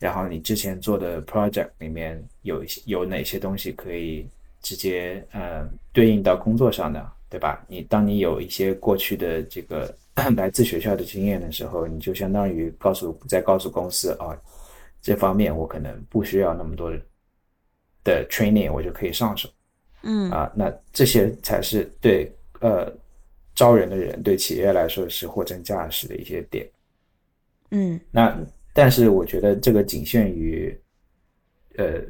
[0.00, 4.26] 然后你之前做的 project 里面有一些有哪些东西可以
[4.60, 7.64] 直接呃对应到工作上的，对吧？
[7.68, 9.94] 你当你有一些过去的这个
[10.36, 14.36] 来自学校的经验的时候，你就相当于告诉在告诉公司啊。
[15.04, 16.90] 这方面我可能不需要那么多
[18.02, 19.50] 的 training，我就可以上手。
[20.02, 22.90] 嗯啊，那这些才是对呃
[23.54, 26.66] 招人的人对企业来说是货真价实的一些点。
[27.72, 28.34] 嗯，那
[28.72, 30.74] 但是我觉得这个仅限于
[31.76, 32.00] 呃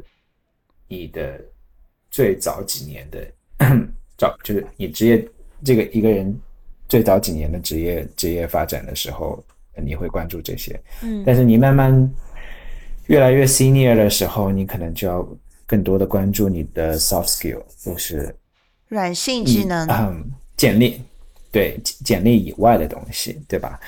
[0.87, 1.45] 你的
[2.13, 3.27] 最早几年的
[4.17, 5.29] 早，就是你职业
[5.65, 6.33] 这个一个人
[6.89, 9.45] 最早几年的职业职业发展的时候，
[9.83, 10.81] 你会关注这些。
[11.03, 12.09] 嗯，但是你慢慢。
[13.07, 15.27] 越来越 senior 的时候，你可能就要
[15.67, 18.35] 更多的关注你的 soft skill，就是
[18.89, 20.25] 软性技能，嗯，
[20.57, 21.01] 简历，
[21.53, 23.79] 对，简历以外的东西，对吧？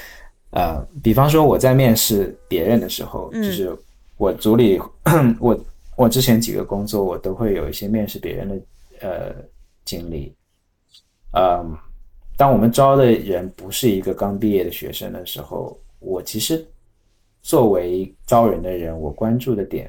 [0.51, 3.75] 呃，比方说我在面试别人的时候，就是
[4.17, 4.81] 我组里，
[5.41, 5.59] 我
[5.97, 8.57] 我之前几个工作，我都会有一些面试别人的
[9.01, 9.35] 呃
[9.85, 10.35] 经历。
[11.33, 11.77] 嗯，
[12.37, 16.67] 当我们招的人不是一个刚毕业的学生的时候，我其实。
[17.47, 19.89] 作为招人的人，我关注的点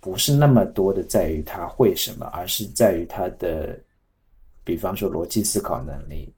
[0.00, 3.78] 不是那么多的在于他会什么，而是在于他的，
[4.64, 6.32] 比方说逻辑思考能力，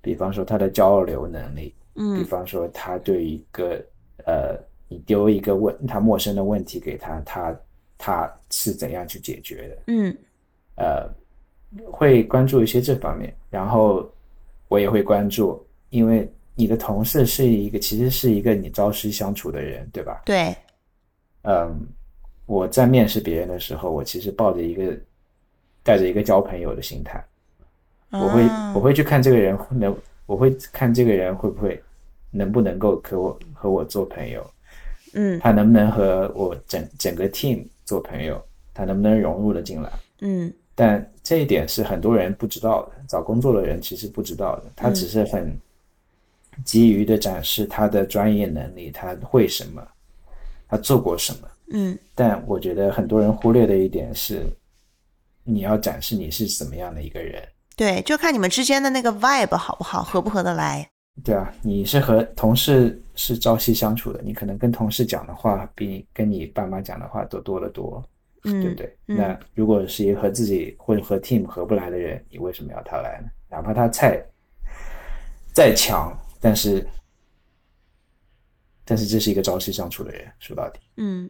[0.00, 3.80] 比方说他的交流能力，嗯，比方说他对一个
[4.24, 7.60] 呃，你丢一个问他陌生的问题给他，他
[7.96, 10.16] 他是怎样去解决的，嗯，
[10.78, 11.08] 呃，
[11.92, 14.10] 会关注一些这方面，然后
[14.66, 16.28] 我也会关注，因为。
[16.58, 20.22] 你的同事是一个，其实是一个你朝夕相处的人，对吧？
[20.24, 20.56] 对。
[21.42, 21.86] 嗯，
[22.46, 24.96] 我在面试别人的时候，我其实抱着一个
[25.84, 27.22] 带着一个交朋友的心态，
[28.10, 28.42] 我会
[28.74, 31.80] 我会去看这个人能，我会看这个人会不会
[32.30, 34.50] 能不能够和我和我做朋友，
[35.12, 38.42] 嗯，他能不能和我整整个 team 做朋友，
[38.72, 39.92] 他能不能融入的进来，
[40.22, 40.50] 嗯。
[40.74, 45.54] 但这一点是很多人不知道的，找工作的人其实不知道的，他只是很。
[46.64, 49.86] 急于的展示他的专业能力，他会什么，
[50.68, 51.48] 他做过什么。
[51.72, 54.46] 嗯，但我觉得很多人忽略的一点是，
[55.44, 57.42] 你要展示你是怎么样的一个人。
[57.76, 60.88] 对，就看你们之间的那个 vibe 好不好，合不合得来。
[61.24, 68.02] 对啊，你是和同事是朝夕相处的，你可能跟同事讲的话比跟你爸妈讲的话都多得多。
[68.48, 68.96] 嗯对不对？
[69.08, 73.28] 嗯那如果是一个和自己或者和 team 合不来的人，你为什么要他来呢？
[73.50, 74.24] 哪怕他菜
[75.52, 76.16] 再强，
[76.46, 76.86] 但是
[78.84, 80.78] 但是这是一个朝夕相处的人，说到底。
[80.96, 81.28] 嗯，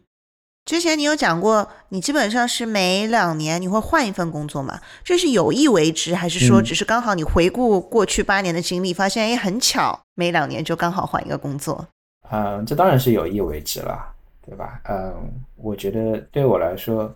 [0.63, 4.79] 之前你有讲过，你基本上是每两年你会换一份工作嘛？
[5.03, 11.87] 这是有意为之，还是说嗯只是刚好你回顾过去八年的经历，发现哎很巧，每两年就刚好换一个工作？
[12.29, 14.13] 嗯，这当然是有意为之了，
[14.45, 14.79] 对吧？
[14.87, 17.11] 嗯，我觉得对我来说，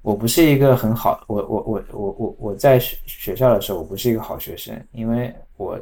[0.00, 5.80] 我不是一个很好，我我我我我我在学学校的时候，我不是一个好学生，因为我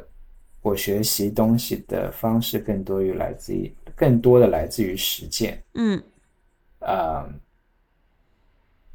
[0.61, 5.61] 我学习东西的方式更多于来自于更多的来自于实践。
[5.73, 6.01] 嗯
[6.79, 7.27] 呃，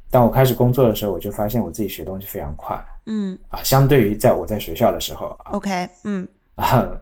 [0.09, 7.01] 当我开始工作的时候，我就发现我自己学东西非常快嗯啊，相对于在我在学校的时候啊，，OK，嗯啊，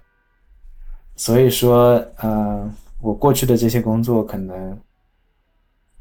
[1.15, 4.79] 所以说，呃，我过去的这些工作可能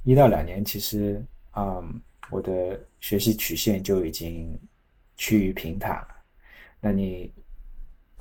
[0.02, 1.24] 一到两年，其实，
[1.56, 2.00] 嗯，
[2.30, 4.58] 我的学习曲线就已经
[5.16, 6.08] 趋于平坦了。
[6.80, 7.32] 那你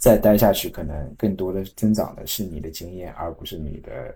[0.03, 4.13] 再待下去，可能更多的增长的是你的经验，而不是你的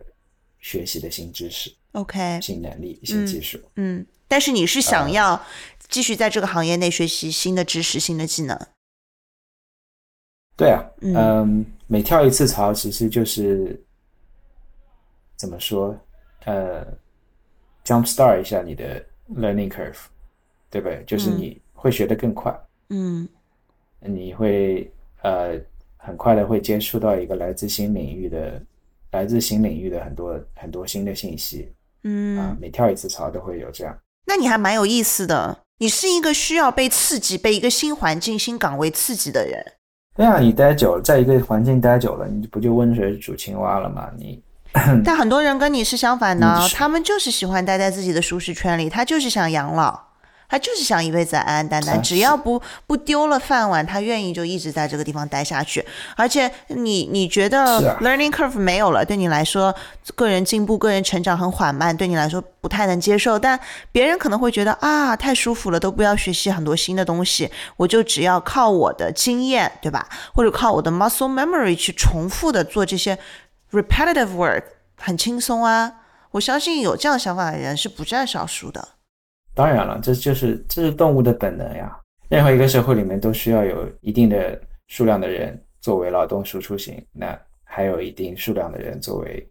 [0.60, 3.58] 学习的新知识、，OK，新能力、新技术。
[3.78, 5.42] 嗯，但是你是呃想要
[5.88, 8.60] 继续在这个行业内学习新的知识、新的技能？
[10.58, 13.82] 对啊，嗯嗯，每跳一次槽，其实就是
[15.38, 15.98] 怎么说，
[16.44, 16.86] 呃
[17.86, 20.00] ，jump start 一下你的 learning curve，
[20.70, 21.02] 对不对？
[21.08, 22.54] 就是嗯你会学得更快，
[22.90, 23.26] 嗯
[24.02, 25.58] 你会呃
[26.08, 28.62] 很快的会接触到一个来自新领域的、
[29.12, 31.70] 来自新领域的很多很多新的信息
[32.06, 33.94] 嗯啊、嗯，每跳一次槽都会有这样。
[34.26, 35.60] 那你还蛮有意思的。
[35.80, 39.74] 你是一个需要被刺激、被一个新环境、新岗位刺激的人。
[40.16, 44.10] 对啊，你待久了，在一个环境待久了，你不就温水煮青蛙了吗？
[44.18, 44.42] 你
[45.04, 50.07] 但很多人跟你是相反的， 嗯是他们就是喜欢待在自己的舒适圈里，他就是想养老，
[50.50, 55.86] 他就是想一辈子安安淡淡，啊只要不不丢了饭碗，他愿意就一直在这个地方待下去。
[56.16, 59.76] 而且你你觉得 learning curve 没有了，对你来说
[60.16, 63.60] 个人进步、个人成长很缓慢，对你来说不太能接受，但
[63.92, 70.08] 别人可能会觉得啊，太舒服了，都不要学习很多新的东西，我就只要靠我的经验，对吧？
[70.34, 73.18] 或者靠我的 muscle memory 去重复的做这些
[73.72, 74.64] repetitive work，
[74.98, 75.92] 很轻松啊。
[76.32, 78.88] 我相信有这样想法的人是不占少数的。
[79.58, 82.00] 当然了，这就是这是动物的本能呀。
[82.30, 89.50] 任何一个社会里面都需要有一定的数量的人作为劳动输出型，那还有一定数量的人作为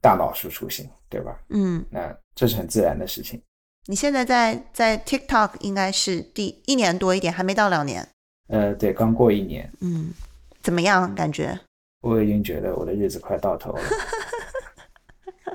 [0.00, 1.36] 大脑输出型，对吧？
[1.48, 3.42] 嗯，那这是很自然的事情。
[3.86, 8.06] 你现在在在 TikTok 应该是第一年多一点，还没到两年。
[8.46, 10.12] 呃，对，刚过一年，嗯，
[10.62, 11.12] 怎么样？
[11.16, 11.58] 感觉？
[12.02, 13.82] 我已经觉得我的日子快到头了。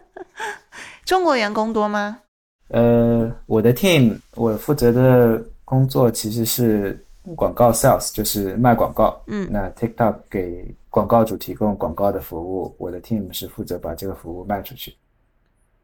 [1.05, 2.23] 中国员工多吗？
[2.69, 7.01] 呃，我的 team 我负责的工作其实是
[7.35, 9.21] 广告 sales，就是卖广告。
[9.27, 14.95] 嗯那 TikTok 给广告主提供广告的服务，我的 team 是负责把这个服务卖出去。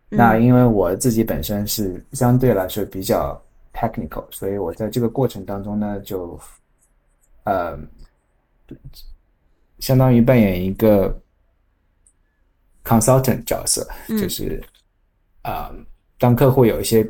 [0.10, 3.42] 那嗯因为我自己本身是相对来说比较
[3.74, 6.40] technical，所以我在这个过程当中呢，就
[7.46, 7.78] 呃，
[9.80, 11.18] 相当于扮演一个
[12.84, 14.64] consultant 角色，嗯就是
[15.42, 15.76] 啊、呃
[16.24, 17.06] 当客户有一些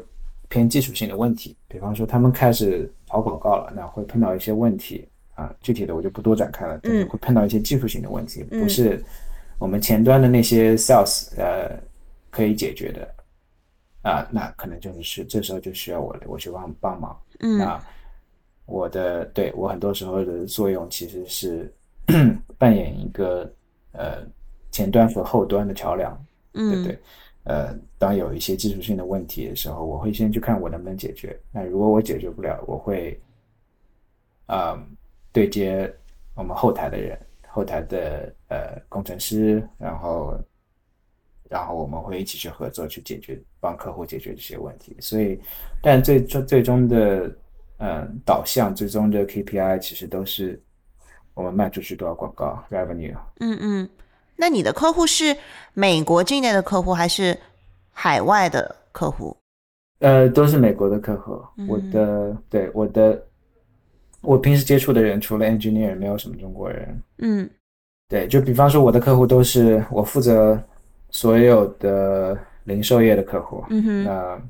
[0.50, 9.00] 偏技术性的问题，比方说他们开始跑广告了，那会碰到一些问题啊，具体的我就不多展开了，但是嗯会碰到一些技术性的问题，嗯不是
[9.60, 11.80] 我们前端的那些 sales 呃
[12.32, 13.08] 可以解决的
[14.02, 17.16] 啊，那可能就是是这时候就需要我我去帮帮忙。
[17.42, 17.86] 嗯啊
[18.66, 21.72] 我的对我很多时候的作用其实是
[22.58, 23.48] 扮演一个
[23.92, 24.24] 呃
[24.72, 26.12] 前端和后端的桥梁，
[26.52, 27.00] 对不嗯对？
[27.44, 31.38] 呃，当有一些技术性的问题的时候，我会先去看我能不能解决。
[31.52, 33.20] 那如果我解决不了，我会
[34.46, 34.78] 啊、
[35.32, 35.94] 对接
[36.36, 40.40] 我们后台的人，后台的呃工程师，然后
[41.50, 44.96] 然后我们会一起去合作去解决，帮客户解决这些问题。
[45.00, 45.40] 所以，
[45.82, 47.36] 但最终最终的
[47.78, 50.62] 嗯、导向，最终的 KPI 其实都是
[51.34, 53.18] 我们卖出去多少广告 revenue。
[53.40, 53.90] 嗯嗯。
[54.36, 55.36] 那你的客户是
[55.74, 57.38] 美国境内的客户还是
[57.92, 59.36] 海外的客户？
[60.00, 61.32] 呃，都是美国的客户。
[61.68, 63.24] 我嗯的对我的，
[64.22, 67.02] 我平时接触的人除了 engineer，没有什么中国人。
[67.20, 67.50] 嗯
[68.10, 70.62] 对，就比方说我的客户都是我负责
[71.10, 74.42] 所有的零售业的客户，嗯哼那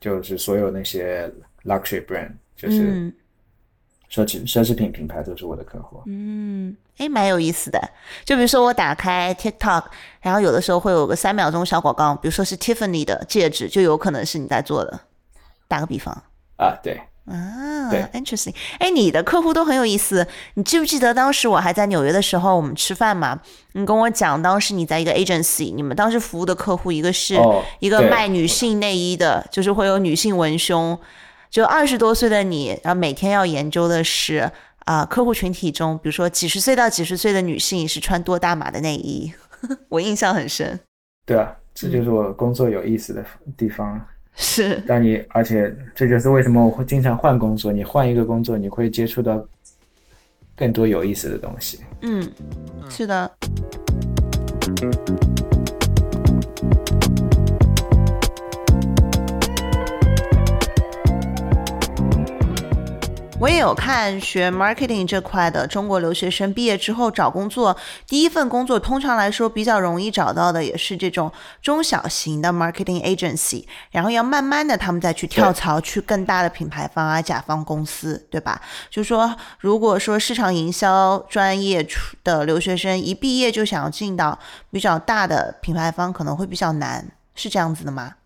[0.00, 1.30] 就是所有那些
[1.64, 3.12] luxury brand，就是嗯
[4.10, 6.02] 奢侈奢侈品品牌都是我的客户。
[6.06, 7.80] 嗯，诶，蛮有意思的。
[8.24, 9.84] 就比如说我打开 TikTok，
[10.20, 15.00] 然后有的时候会有个三秒钟小广告，比如说是 Tiffany 的戒指，就有可能是你在做的。
[15.68, 16.12] 打个比方
[16.56, 17.00] 啊，对。
[17.26, 18.52] 啊，interesting。
[18.78, 20.26] 哎，你的客户都很有意思。
[20.54, 23.38] 你记不记得当时我还在纽约的时候，我们吃饭嘛？
[23.72, 27.38] 你跟我讲，当时你在一个 agency，你们当时服务的客户一个是
[27.78, 30.98] 一个卖女性内衣的，就是会有女性文胸，
[31.50, 34.48] 就二十多岁的你，然后每天要研究的是
[34.84, 39.32] 啊，客户群体中，比如说几十岁到几十岁的女性是穿多大码的内衣，
[39.90, 40.78] 我印象很深。
[41.26, 43.24] 对啊，这就是我工作有意思的
[43.56, 44.00] 地方。
[44.36, 47.72] 是，但你，而且这就是为什么我会经常换工作。
[47.72, 49.44] 你换一个工作，你会接触到
[50.56, 51.80] 更多有意思的东西。
[52.02, 52.32] 嗯，
[52.88, 53.30] 是的。
[63.40, 67.74] 我也有看学 marketing 这块的中国留学生毕业之后找工作，
[68.06, 71.32] 第一份工作通常来说比较容易找到的也是这种
[71.62, 78.60] 中小型的 marketing agency，然后要慢慢的他们再去跳槽去更大的品牌方啊甲方公司，对吧？
[78.90, 84.38] 就说如果说市场营销专业出的留学生一毕业就想要进到
[84.70, 88.16] 比较大的品牌方，可能会比较难，是这样子的吗？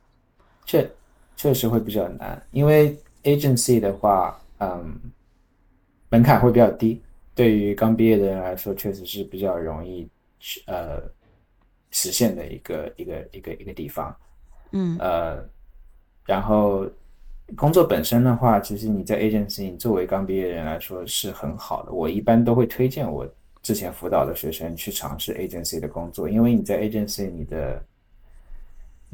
[0.66, 0.90] 确
[1.36, 4.36] 确实会比较难，因为 agency 的话。
[4.58, 5.00] 嗯，
[6.08, 7.02] 门槛会比较低，
[7.34, 11.02] 对于刚毕业的人来说，确实是比较容易去呃
[11.90, 14.14] 实现的一个一个一个一个地方。
[14.72, 15.44] 嗯，呃，
[16.26, 16.86] 然后
[17.56, 21.92] 工作本身的话，其实你在 agency 作为刚毕业人来说是很好的。
[21.92, 23.28] 我一般都会推荐我
[23.62, 27.84] 之前辅导的学生去尝试 agency 的工作，因为你在 agency 你的。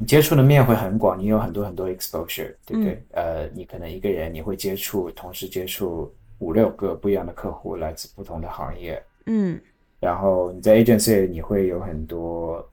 [0.01, 3.03] 你接触的面会很广，你有很多很多 exposure，对不对？
[3.11, 9.01] 呃，你可能一个人你会接触，同时接触五六个不一样的客户，来自不同的行业。
[9.27, 9.61] 嗯，
[9.99, 12.67] 然后你在 agency 你会有很多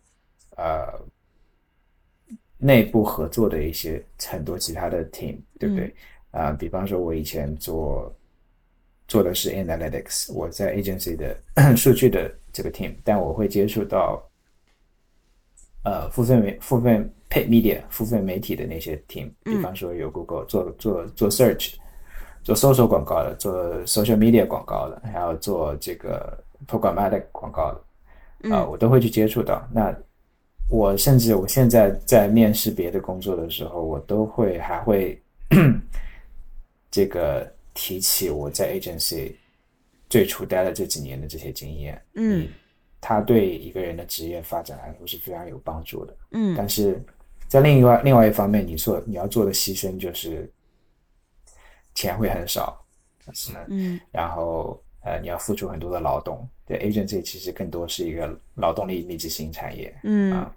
[0.57, 0.87] 呃
[2.57, 5.95] 内部合作的一些很多其他的 team，对不对？
[6.31, 8.11] 啊，比方说我以前做
[9.07, 11.37] 做的是 analytics，我在 agency 的
[11.77, 14.27] 数据的这个 team，但我会接触到
[15.89, 17.03] 呃付费媒付费。
[17.31, 21.75] Paid media 付费媒体的那些 team，比方说有 Google 做做做 search，
[22.43, 23.53] 做搜索广告的，做
[23.85, 27.79] social media 广告的，还有做这个 programmatic 广告
[28.41, 29.63] 的，啊，我都会去接触到。
[29.71, 29.95] 那
[30.71, 35.23] 我甚至我现在在面试别的工作的时候，我都会还会
[36.91, 39.35] 这个提起我在 agency
[40.09, 42.03] 最初待了这几年的这些经验。
[42.15, 42.49] 嗯，
[43.01, 46.17] 他对一个人的职业发展来说是非常有帮助的。
[46.33, 47.03] 嗯，但是。
[47.49, 50.53] 在另外另外一方面，你做你要做的牺牲就是
[51.95, 52.79] 钱会很少，
[53.33, 56.47] 是嗯，然后呃，你要付出很多的劳动。
[56.67, 60.55] 对，agency 其实更多是一个劳动力密集型产业，嗯啊，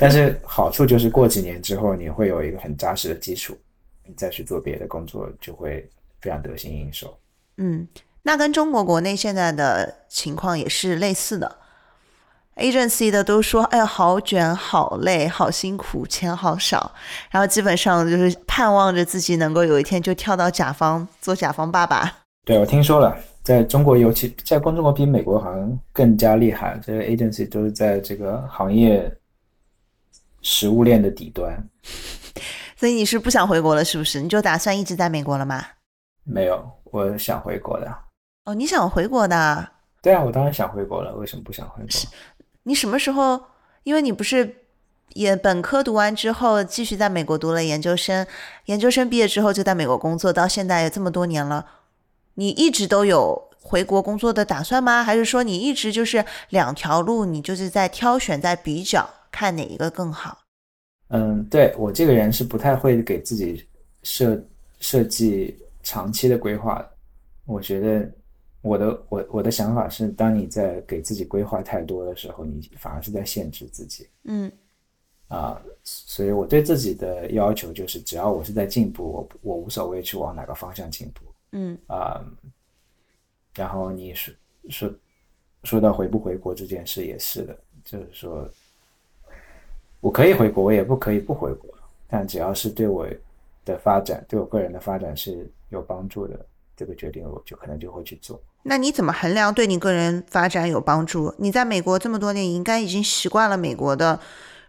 [0.00, 3.56] 但是好处就是过几年之后你会有一个很扎实的基础，
[4.04, 5.88] 你再去做别的工作就会
[6.20, 7.16] 非常得心应手。
[7.58, 7.86] 嗯，
[8.22, 11.56] 那跟中国国内现在的情况也是类似的。
[12.56, 16.92] Agency 的都说：“哎呀，好卷，好累，好辛苦，钱好少。”
[17.30, 22.10] 然后基本上就是盼望着自己能够有一天就跳到甲方做甲方爸爸。
[22.44, 26.80] 对，我听说了，在中国，尤其在中国比美国好像更加厉害。
[26.82, 29.12] 这个 agency 都是在这个行业
[30.42, 31.56] 食物链的底端。
[32.76, 34.20] 所以你是不想回国了，是不是？
[34.20, 35.64] 你就打算一直在美国了吗？
[36.24, 37.94] 没有，我想回国的。
[38.44, 39.68] 哦，你想回国的？
[40.02, 41.14] 对啊，我当然想回国了。
[41.16, 41.88] 为什么不想回国？
[42.66, 43.40] 你什么时候？
[43.84, 44.56] 因为你不是
[45.14, 48.26] 也本科读完之后，继续在美国读了研究生，
[48.64, 51.64] 研究生毕业之后就在美国工作，到现在也这么多年了。
[52.34, 55.04] 你一直都有回国工作的打算吗？
[55.04, 60.38] 还是说你一直就是两条路，你就是在挑选，在比较，看哪一个更好？
[61.10, 63.64] 嗯，对我这个人是不太会给自己
[64.02, 64.44] 设
[64.80, 66.90] 设计长期的规划的。
[67.44, 68.10] 我觉得。
[68.66, 74.08] 我的我我的想法是，当你在给自己规划太多的时候，你反而是在限制自己。
[74.24, 74.50] 嗯，
[75.28, 81.20] 啊，所以我对自己的要求就是，只要我是在进步，我我无所谓去往哪个方向进步。
[81.52, 82.20] 嗯啊，
[83.54, 84.34] 然后你说
[84.68, 84.90] 说
[85.62, 88.50] 说到回不回国这件事也是的，就是说，
[90.00, 91.72] 我可以回国，我也不可以不回国，
[92.08, 93.06] 但只要是对我
[93.64, 96.44] 的发展，对我个人的发展是有帮助的。
[96.78, 98.38] 这个决定我就可能就会去做。
[98.68, 101.34] 那你怎么衡量对你个人发展有帮助？
[101.38, 104.18] 你在美国这么多年，应该已经习惯了美国的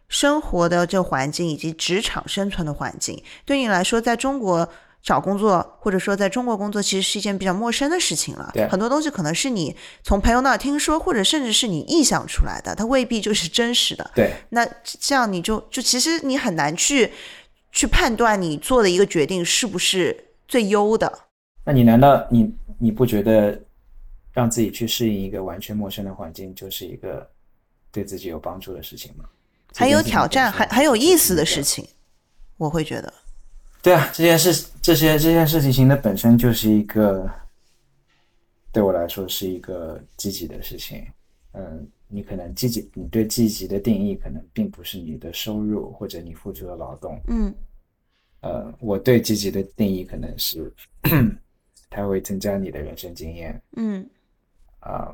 [0.08, 3.22] 生活的这环境以及职场生存的环境。
[3.44, 4.70] 对你来说，在中国
[5.02, 8.52] 找工作，或者说在中国工作，其实是一件比较陌生的事情了。
[8.54, 14.12] 对很多东西可能是你从朋友那儿听说，或者甚至是你臆想出来的，它未必就是真实的。
[14.14, 17.12] 对，那这样你就就其实你很难去
[17.72, 21.12] 去判断你做的一个决定是不是最优的。
[21.66, 23.60] 那你难道你你不觉得
[24.38, 27.28] 让自己去适应一个完全陌生的环境，就是一个
[27.92, 29.26] 对自己有帮助的事情吗？
[29.74, 31.84] 很有挑战，还很有意思的事情。
[31.84, 31.92] 情，
[32.58, 33.12] 我会觉得，
[33.82, 37.28] 对啊，这件事这些这件事情的本身就是一个，
[38.72, 41.04] 对我来说是一个积极的事情。
[41.54, 47.20] 嗯，你可能积极，你对积极的定义可能并不是你的收入或者你付出的劳动。
[47.30, 47.52] 嗯
[48.42, 50.72] 呃，我对积极的定义可能是，
[51.90, 54.08] 它会增加你的人生经验嗯
[54.88, 55.14] 啊、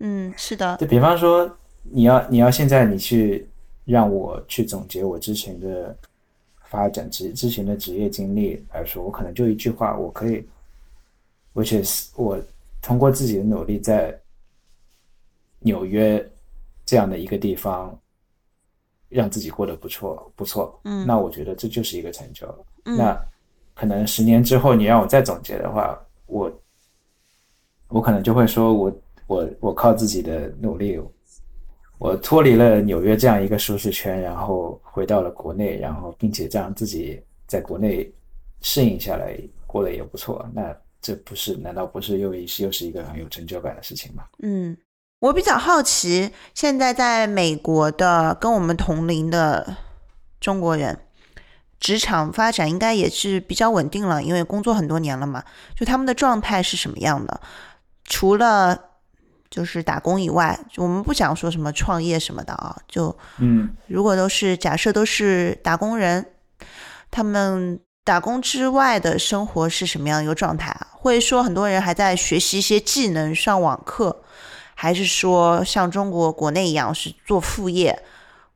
[0.00, 1.48] 嗯，是的，就比方说，
[1.82, 3.48] 你要你要现在你去
[3.84, 5.96] 让我去总结我之前的
[6.64, 10.44] 发展之之前的职业经历来说，我可能就一句话，我可以
[11.54, 12.36] ，which is 我
[12.82, 14.18] 通过自己的努力在
[15.60, 16.28] 纽约
[16.84, 17.96] 这样的一个地方，
[19.08, 21.06] 让自己过得不错不错，嗯。
[21.06, 22.66] 那我觉得这就是一个成就了。
[22.86, 22.96] 嗯。
[22.96, 23.16] 那
[23.72, 25.96] 可能十年之后你让我再总结的话，
[26.26, 26.52] 我
[27.88, 28.92] 我可能就会说我
[29.26, 31.00] 我我靠自己的努力，
[31.98, 38.12] 我脱离了纽约这样一个舒适圈，然后回到了国内，然后并且让自己在国内
[38.60, 40.44] 适应下来，过得也不错。
[40.52, 44.24] 那这不是难道不是又一又是一个很有成就感的事情吗？
[44.42, 44.76] 嗯，
[45.20, 49.76] 我比较好奇，现在在美国的跟我们同龄的
[50.40, 50.98] 中国人，
[51.78, 55.44] 职场发展应该也是比较稳定了，因为工作很多年了嘛。
[55.76, 57.40] 就他们的状态是什么样的？
[58.04, 58.78] 除了
[59.50, 66.24] 就是打工以外，我们不讲说什么创业什么的啊，就嗯如果都是假设都是打工人，
[67.10, 70.88] 他们打工之外的生活是什么样一个状态啊？
[70.92, 74.22] 会说很多人还在学习一些技能，上网课，
[74.74, 78.02] 还是说像中国国内一样是做副业，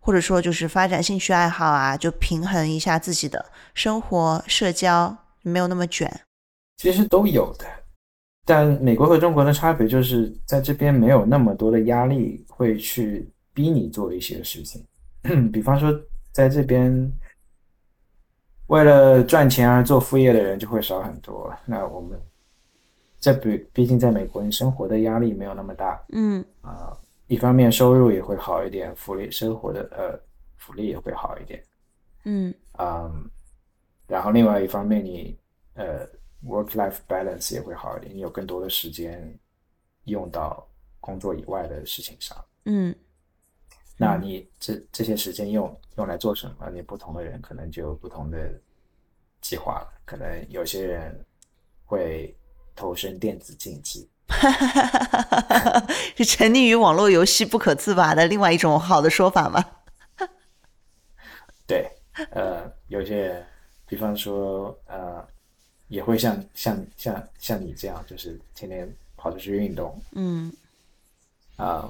[0.01, 6.21] 或者说就是发展兴趣爱好啊，就平衡一下自己的生活、社交，没有那么卷。
[6.77, 7.67] 其实都有的，
[8.49, 14.83] 但美国和中国的差别就是在这边没有那么多的压力会去逼你做一些事情，
[15.53, 15.95] 比方说
[16.33, 17.13] 在这边
[18.69, 21.55] 为了赚钱而做副业的人就会少很多。
[21.67, 22.19] 那我们
[23.21, 26.97] 这比毕竟在美国，你生活的压力没有那么大嗯啊、
[27.27, 30.19] 一方面收入也会好一点，福利生活的呃
[30.57, 31.63] 福利也会好一点。
[32.25, 33.31] 嗯嗯，
[34.07, 35.37] 然后另外一方面你，
[35.75, 36.09] 呃
[36.45, 39.39] work life balance 也会好一点，你有更多的时间
[40.05, 40.66] 用到
[41.01, 42.36] 工作以外的事情上。
[42.64, 42.95] 嗯
[44.01, 46.70] 那你这这些时间用用来做什么？
[46.70, 48.49] 你不同的人可能就有不同的
[49.41, 49.93] 计划了。
[50.05, 51.26] 可能有些人
[51.84, 52.32] 会
[52.76, 54.09] 投身电子竞技，
[56.16, 59.64] 是沉溺于网络游戏不可自拔的另外一种好的说法吗？
[61.66, 61.91] 对，
[62.30, 63.47] 呃，有些人，
[63.84, 65.26] 比方说，呃，
[65.89, 70.53] 也会像像像像你这样，就是天天跑出去运动，嗯
[71.57, 71.89] 啊、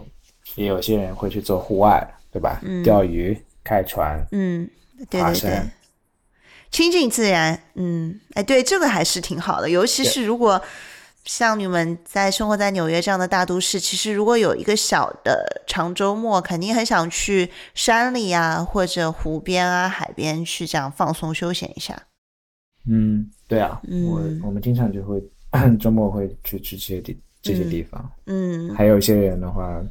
[0.55, 2.61] 也有些人会去做户外，对吧？
[2.63, 4.69] 嗯钓鱼、开船、嗯，
[5.11, 5.63] 对对对。
[6.71, 9.71] 亲近自然，嗯，哎，对，这个还是挺好的。
[9.71, 10.63] 尤其是如果
[11.25, 22.08] 像你们在生活在纽约这样的大都市，其实如果有一个小的长周末，肯定很想去山里啊，或者湖边啊、海边去这样放松休闲一下。
[22.89, 25.23] 嗯，对啊，嗯我我们经常就会
[25.79, 28.11] 周末会去去这些地这些地方。
[28.27, 29.83] 嗯还有一些人的话，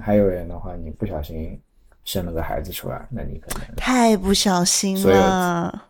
[0.00, 1.58] 还有人的话，你不小心
[2.04, 5.86] 生了个孩子出来，那你可能太不小心了。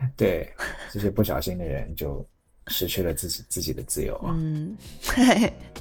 [0.16, 0.50] 对
[0.90, 2.26] 这些不小心的人就
[2.68, 4.34] 失去了自己自己的自由啊。
[4.36, 4.74] 嗯，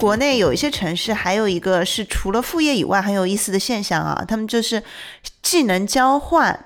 [0.00, 4.82] 国内有一些城市，还有一个是除了副业以外很有意思的现象啊，他们就是
[5.42, 6.58] 技能交换。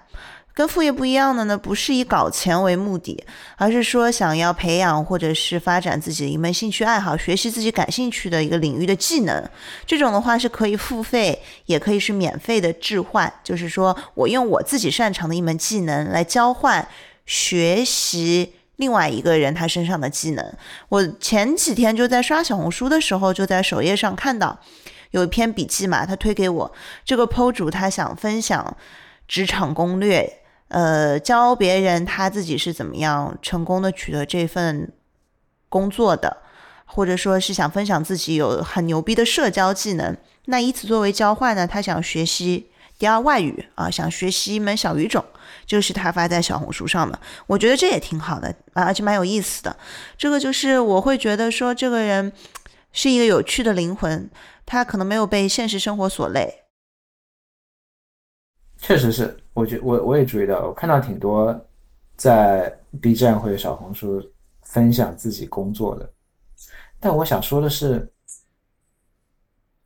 [0.55, 3.24] 跟副业不一样的呢，不是以搞钱为目的，
[3.57, 9.45] 而是说想要培养或者是发展自己的一门兴趣爱好，学习自己感兴趣的一个领域的技能。
[9.85, 16.87] 这种的话是可以付费，也可以是免费的置换，就是说我用我自己擅长的一门技能来交换
[17.26, 20.55] 学习另外一个人他身上的技能。
[20.89, 24.59] 我前几天就在刷小红书的时候，就在首页上看到
[25.11, 26.72] 有一篇笔记嘛，他推给我，
[27.05, 28.77] 这个 PO 主他想分享
[29.29, 30.41] 职场攻略。
[30.68, 34.91] 呃，教别人他自己是怎么样成功的取得这份
[35.68, 36.39] 工作的，
[36.85, 40.16] 或者说是想分享自己有很牛逼的社交技能，
[40.47, 45.24] 那以此作为交换呢，他想学习第二外语啊，想学习一门小语种，
[45.66, 47.18] 就是他发在小红书上的。
[47.47, 49.76] 我觉得这也挺好的啊，而且蛮有意思的。
[50.16, 52.32] 这个就是我会觉得说，这个人
[52.92, 54.30] 是一个有趣的灵魂，
[54.64, 56.62] 他可能没有被现实生活所累。
[58.78, 61.59] 确实是，我觉我我也注意到，我看到挺多
[62.16, 64.22] 在 B 站或者小红书
[64.62, 66.12] 分享自己工作的，
[67.01, 68.09] 但我想说的是，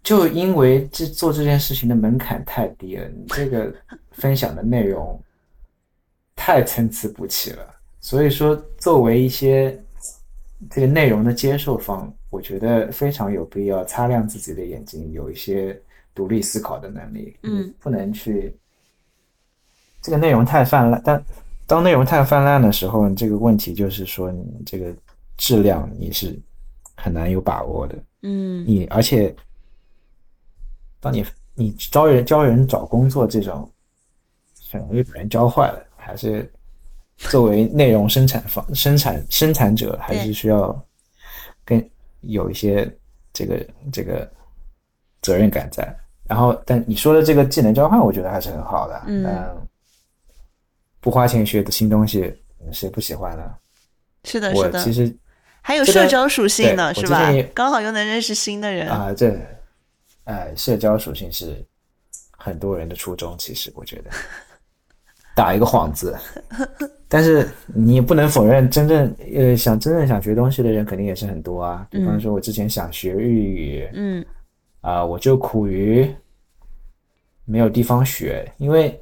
[0.02, 3.74] 就因为这做这件事情的门槛太低了，你这个
[4.12, 5.20] 分享的内容
[6.34, 9.78] 太参差不齐了，所以说作为一些
[10.70, 15.78] 这个内容的接受方，我觉得非常有必要擦亮自己的眼睛，有一些
[16.14, 18.56] 独立思考的能力，嗯，不能去。
[20.00, 21.22] 这个内容太泛滥，但
[21.66, 24.94] 当内容太泛滥的时候，这个问题就是说，你这个
[25.36, 26.38] 质量你是
[26.94, 27.98] 很难有把握的。
[28.22, 29.34] 嗯，你而且，
[31.00, 31.24] 当你
[31.54, 33.70] 你招人教人找工作这种，
[34.70, 35.84] 很容易把人教坏了。
[35.96, 36.50] 还是
[37.16, 40.74] 作为内容生产方生产生产者，还是需要
[41.64, 41.90] 跟
[42.22, 42.90] 有一些
[43.32, 44.30] 这个这个
[45.20, 45.94] 责任感在。
[46.26, 49.02] 然后，但你说的这个技能交换，我觉得还是很好的。
[49.06, 49.66] 嗯。
[51.00, 52.34] 不花钱学的新东西，
[52.72, 53.54] 谁不喜欢呢？
[54.24, 54.84] 是的，是的。
[54.84, 55.16] 其实
[55.62, 57.30] 还有社交属性呢，是吧？
[57.54, 59.14] 刚好又能认识新的人啊。
[59.14, 59.30] 这，
[60.28, 61.64] 哎，社交属性是
[62.36, 63.34] 很多人的初衷。
[63.38, 64.10] 其实我觉得，
[65.34, 66.16] 打一个幌子，
[67.08, 71.86] 但是你也不能否认，真正呃想真正想学东西的人肯定也是很多啊。
[71.90, 74.26] 比方说，我之前想学日语，嗯，
[74.82, 76.08] 啊，我就苦于
[77.44, 79.00] 没有地方学，因为。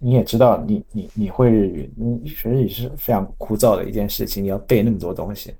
[0.00, 5.54] 你也知道，你你你会日语，你学日语是非常枯燥的一件事情，你要背那么多东西。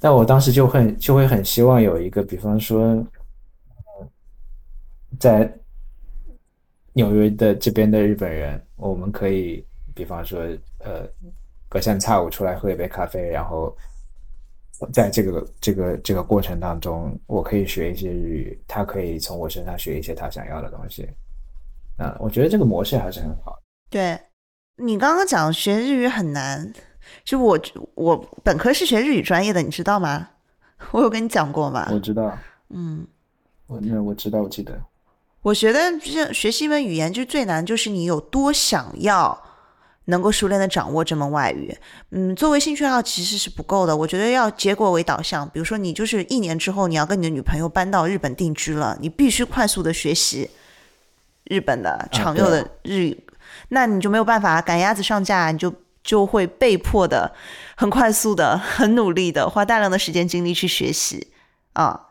[0.00, 3.04] 但我当时就很就会很希望有一个，比方说，
[5.18, 5.52] 在
[6.92, 9.64] 纽约的这边的日本人，我们可以，
[9.94, 10.40] 比方说，
[10.78, 11.08] 呃，
[11.68, 13.76] 隔三差五出来喝一杯咖啡，然后
[14.92, 21.08] 在这个这个这个过程当中，我可以学一些日语，他可以从我身上学一些他想要的东西。
[21.96, 23.58] 啊，我觉得这个模式还是很好。
[23.90, 24.18] 对，
[24.76, 26.72] 你刚刚讲学日语很难，
[27.24, 27.58] 就我
[27.94, 30.28] 我本科是学日语专业的，你知道吗？
[30.92, 31.88] 我有跟你讲过吗？
[31.92, 32.38] 我知道。
[32.68, 33.06] 嗯，
[33.66, 34.80] 我那我知道，我记得。
[35.42, 39.40] 我觉得学学习一门语言就最难，就是你有多想要
[40.06, 41.76] 能够熟练的掌握这门外语。
[42.10, 45.48] 嗯，作为兴趣爱好其实是不够的，我觉得要结果为导向。
[45.48, 50.50] 比如说，你就是一年之后你要跟你的女朋友搬到日本定居了，你必须快速的学习。
[51.44, 53.24] 日本的常用的日语，
[53.68, 55.72] 那你就没有办法赶鸭子上架，你就
[56.02, 57.32] 就会被迫的
[57.74, 61.28] 很快速的、很努力的花大量的时间精力去学习
[61.72, 62.07] 啊。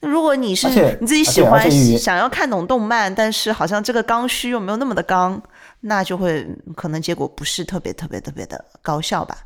[0.00, 0.68] 那如果你是
[1.00, 5.40] 你自己喜欢想要看懂动漫，但是好像这个刚需又没有那么的刚，
[5.80, 6.46] 那就会
[6.76, 9.38] 可能结果不是特别特别特别的高效吧。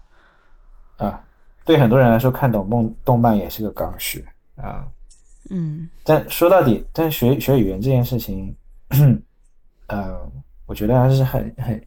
[0.98, 1.22] 啊，
[1.64, 4.24] 对很多人来说，看懂梦动漫也是个刚需
[4.56, 4.84] 啊。
[5.50, 8.54] 嗯，但说到底，但学学语言这件事情。
[9.88, 10.30] 呃，
[10.66, 11.82] 我觉得还是很很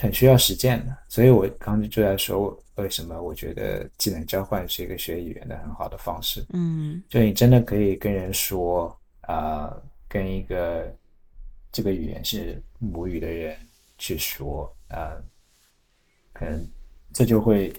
[0.00, 6.44] 很需要实践的，所以我刚就在说为什么我觉得技能交换是一个学语言的很好的方式。
[6.52, 9.74] 嗯，就你真的可以跟人说，啊，
[10.08, 10.92] 跟一个
[11.70, 13.56] 这个语言是母语的人
[13.98, 15.12] 去说，啊，
[16.32, 16.66] 可能
[17.12, 17.72] 这就会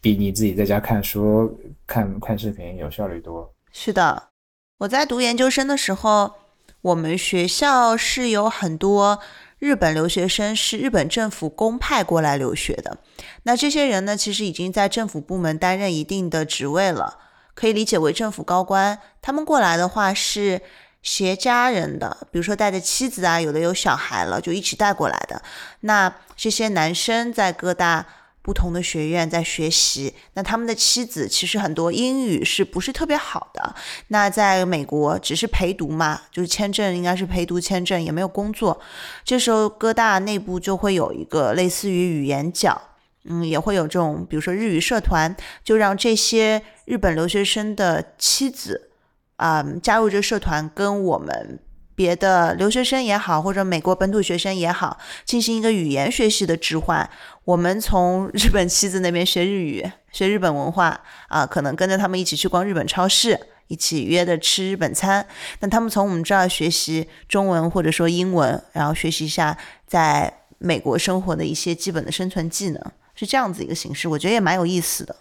[0.00, 3.52] 比你自己在家看书、看看视频有效率多。
[3.72, 4.30] 是的，
[4.78, 6.34] 我在读研究生的时候。
[6.82, 9.20] 我们学校是有很多
[9.62, 12.98] 日本留学生，是日本政府公派过来留学的。
[13.44, 17.16] 那这些人呢，其实已经在政府部门担任一定的职位了，
[17.54, 18.98] 可以理解为政府高官。
[19.20, 20.60] 他们过来的话是
[21.00, 25.40] 携家人的，比如说带着妻子啊，有的有小孩了，就一起带过来的。
[25.82, 28.04] 那这些男生在各大。
[28.42, 33.74] 不同的学院在学习，那他们的妻子其实很多英语是不是特别好的？
[34.08, 38.80] 那在美国只是陪读嘛，就是签证应该是陪读签证，也没有工作。
[39.24, 42.80] 这时候哥大内部就会有一个类似于语言角，
[43.24, 48.90] 嗯，也会有这种，比如说日语社团，就让这些日本留学生的妻子
[49.36, 51.60] 啊加入这个社团，跟我们。
[51.94, 57.08] 别的留学生也好，或者美国本土学生也好，进行一个语言学习的置换。
[57.44, 63.38] 我们从日本妻子那边学日语， 学日本文化啊，可能跟着他们一起去逛日本超市，
[63.68, 65.26] 一起约着吃日本餐。
[65.60, 72.80] 那他们从我们这儿学习中文或者说英文，然后学习一下在美国生活的一些基本的生存技能，
[73.14, 74.08] 是这样子一个形式。
[74.08, 75.16] 我觉得也蛮有意思的。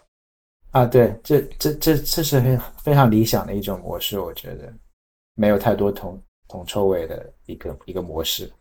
[0.72, 4.72] 啊，对，这这这这是非非常理想的一种模式，我觉得
[5.36, 6.22] 没有太多同
[6.52, 8.52] 铜臭味的一个一个模式。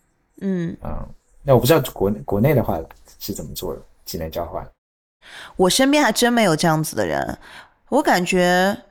[0.40, 1.06] 嗯嗯，
[1.42, 2.78] 那我不知道国国内的话
[3.18, 4.66] 是怎么做的技能交换。
[5.56, 7.38] 我身边还真没有这样子的人，
[7.88, 8.84] 我感觉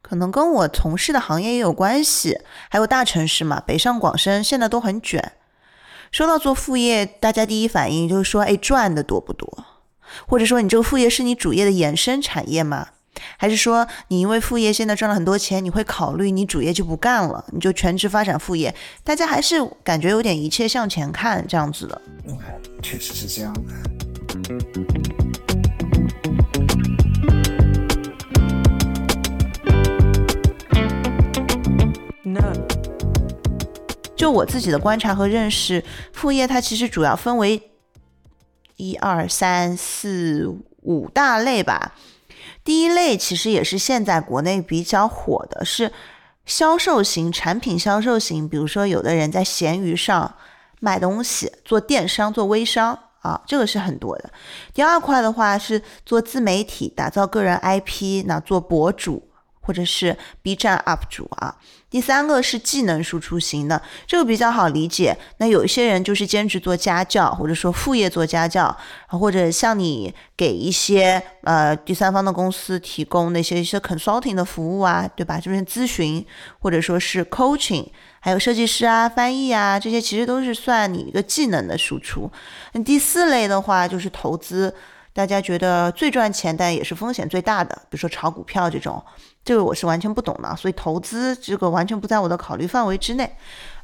[0.00, 2.40] 可能跟我从事的行业也有关系，
[2.70, 5.32] 还有大城市嘛，北上广深现在都很卷。
[6.10, 9.64] 说到做副业，大家第一反应就是说，哎，赚的多不多？
[10.26, 12.88] 或者说你这个副业是你主业的衍生产业吗？
[13.36, 18.74] 还是说你因为副业现在赚了很多钱，你会考虑你主业就不干了，你就全职发展副业？
[19.02, 22.02] 大家还是感觉有点一切向前看这样子的。
[22.26, 22.38] 嗯，
[22.82, 23.60] 确实是这样的。
[34.16, 37.62] 就我自己的观察和认识，副业它其实主要分为。
[38.82, 41.94] 一二三四五大类吧。
[42.64, 45.90] 第一类其实也是现在国内比较火的，是
[46.44, 48.48] 销售型产品销售型。
[48.48, 50.34] 比如说，有的人在闲鱼上
[50.80, 54.30] 卖东西，做电商、做微商啊，这个是很多的。
[54.74, 59.29] 第二块的话是做自媒体，打造个人 IP，那做博主
[59.60, 61.56] 或者是 B 站 UP 主啊。
[61.88, 65.16] 第三个是技能输出型的，这个比较好理解。
[65.38, 68.76] 那有一些人就是兼职做家教，或者说副业做家教，
[69.08, 75.40] 或者像你给一些呃第三方的公司提供那些一些 consulting 的服务啊，对吧？
[75.40, 76.24] 就是咨询
[76.60, 77.88] 或者说是 coaching，
[78.20, 82.30] 还有设计师啊、翻译啊这些，其实都是算你一个技能的输出。
[82.72, 84.72] 那第四类的话就是投资。
[85.12, 89.04] 大家觉得最赚钱，但也是风险最大的，比如说炒股票这种，
[89.44, 93.36] 这个我是完全不懂的，所以投资这个完全不在我的考虑范围之内。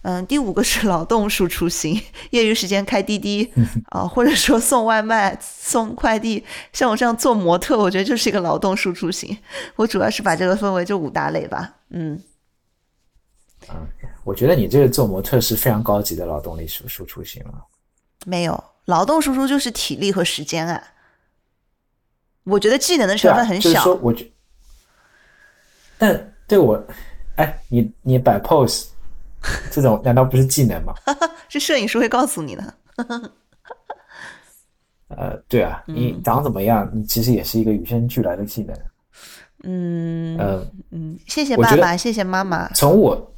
[0.03, 2.01] 嗯，第五个是劳动输出型，
[2.31, 3.53] 业余时间开滴滴
[3.87, 9.37] 啊，或者说送外卖、送快递，像我这样做模特，我觉得就是一个劳动输出型。
[9.75, 11.75] 我主要是把这个分为这五大类吧。
[11.91, 12.23] 嗯，
[13.67, 13.83] 啊，
[14.23, 17.67] 我觉得你这个做模特是非常高级的劳动力输输出型了。
[18.25, 20.81] 没有，劳动输出就是体力和时间啊。
[22.45, 23.71] 我觉得技能的成分很小。
[23.71, 24.31] 就是说，我觉，
[25.99, 26.83] 但对我，
[27.37, 28.87] 哎，你你摆 pose
[29.71, 30.95] 这种难道不是技能吗？
[31.49, 32.75] 是摄影师会告诉你的。
[35.09, 38.77] 呃，对啊，你长怎么样，你其实也是一个与生俱来的技能。
[39.63, 42.69] 嗯嗯嗯，谢谢爸爸，谢谢妈妈。
[42.71, 43.33] 从我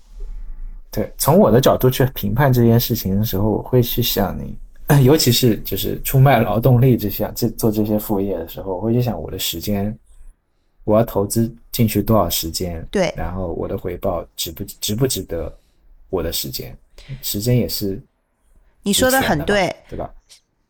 [0.91, 4.57] 对从我的角度去评判这件事情的时候，我会去想你。
[5.05, 9.95] 尤其是就是出卖劳动力这些，这做这些副业的时候，我会去想我的时间，
[10.89, 12.83] 我要投资进去多少时间？
[12.91, 15.55] 对，然后我的回报值不值不值得
[16.09, 16.75] 我的时间？
[17.21, 18.01] 时间也是，
[18.85, 20.11] 你说的很对，对吧？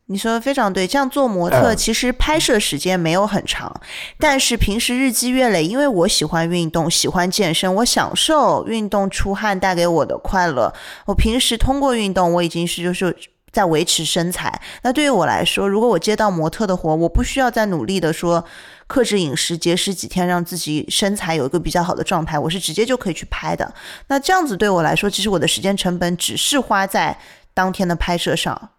[0.06, 0.88] 你说的非常对。
[0.88, 3.72] 这样做模特，其实拍摄时间没有很长，
[4.18, 10.74] 但是平时日积月累，因为我喜欢运动，喜欢健身，我享受运动出汗带给我的快乐。
[11.06, 13.16] 我平时通过运动，我已经是就是。
[13.50, 14.60] 在维持身材。
[14.82, 18.44] 那对于我来说，如果我接到模特的活，我不需要再努力的说
[18.86, 23.72] 克制饮食、节食几天，让自己身材有一个比较好的状态，我是直接就可以去拍的。
[24.06, 27.18] 那这样子对我来说，其实我的时间成本只是花在
[27.54, 28.70] 当天的拍摄上，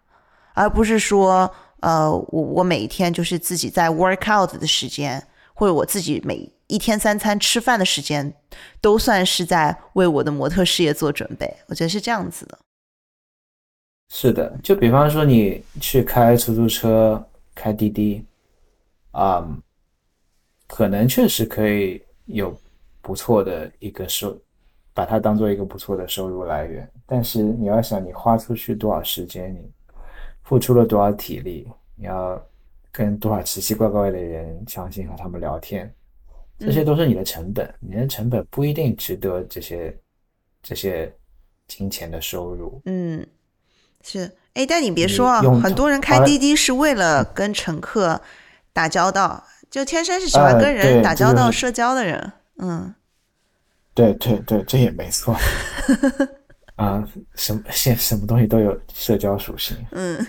[0.54, 8.34] 而不是说，呃，我我每一天就是自己在 work out 的时间，或者我自己每一天三餐吃饭的时间，
[8.80, 11.56] 都算是在为我的模特事业做准备。
[11.66, 12.58] 我觉得是这样子的。
[14.12, 18.24] 是的，就比方说你去开出租车、开滴滴，
[19.12, 19.48] 啊，
[20.66, 22.52] 可能确实可以有
[23.00, 24.36] 不错的一个收，
[24.92, 26.90] 把它当做一个不错的收入来源。
[27.06, 29.70] 但是你要想，你花出去多少时间，你
[30.42, 32.44] 付出了多少体力，你要
[32.90, 35.88] 跟多少奇奇怪怪的人相信和他们聊天，
[36.58, 37.72] 这些都是你的成本。
[37.78, 39.96] 你的成本不一定值得这些
[40.60, 41.14] 这些
[41.68, 42.82] 金钱的收入。
[42.86, 43.24] 嗯。
[44.02, 48.20] 是，哎，但你别说啊，很多人开滴滴是为了跟乘客
[48.72, 52.32] 打交道，就天生是喜欢跟人打交道、社交的人。
[52.58, 52.94] 嗯，
[53.94, 55.36] 对对对，这也没错。
[56.76, 59.76] 啊，什么现什么东西都有社交属性。
[59.92, 60.26] 嗯。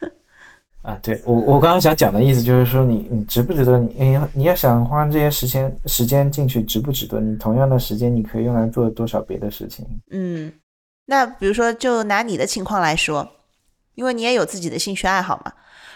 [0.82, 3.78] 啊，对我我刚刚想讲的意思就是说，你你值不值得？
[3.78, 7.20] 你你你要想花这些时间时间进去，值不值得？
[7.20, 9.84] 你同样的时间，你可以用来做多少别的事情？
[10.10, 10.52] 嗯。
[11.06, 13.28] 那比如说，就拿你的情况来说，
[13.94, 15.52] 因为你也有自己的兴趣爱好嘛。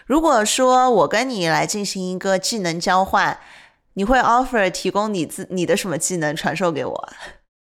[0.07, 3.39] 如果说我跟你来进行一个技能交换，
[3.95, 7.09] 你会 offer 提供你自你的什么技能传授给我？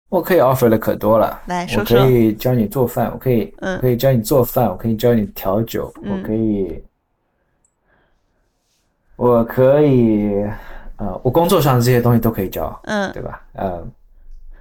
[0.09, 1.41] 我可以 offer 的可多了。
[1.47, 1.99] 来说说。
[1.99, 6.83] 我可以教你做饭，我可以，嗯可以教你做饭，我可以教你调酒，我可以，
[9.15, 10.31] 我可以，
[10.97, 13.41] 呃，我工作上的这些东西都可以教，嗯对吧？
[13.53, 13.85] 呃，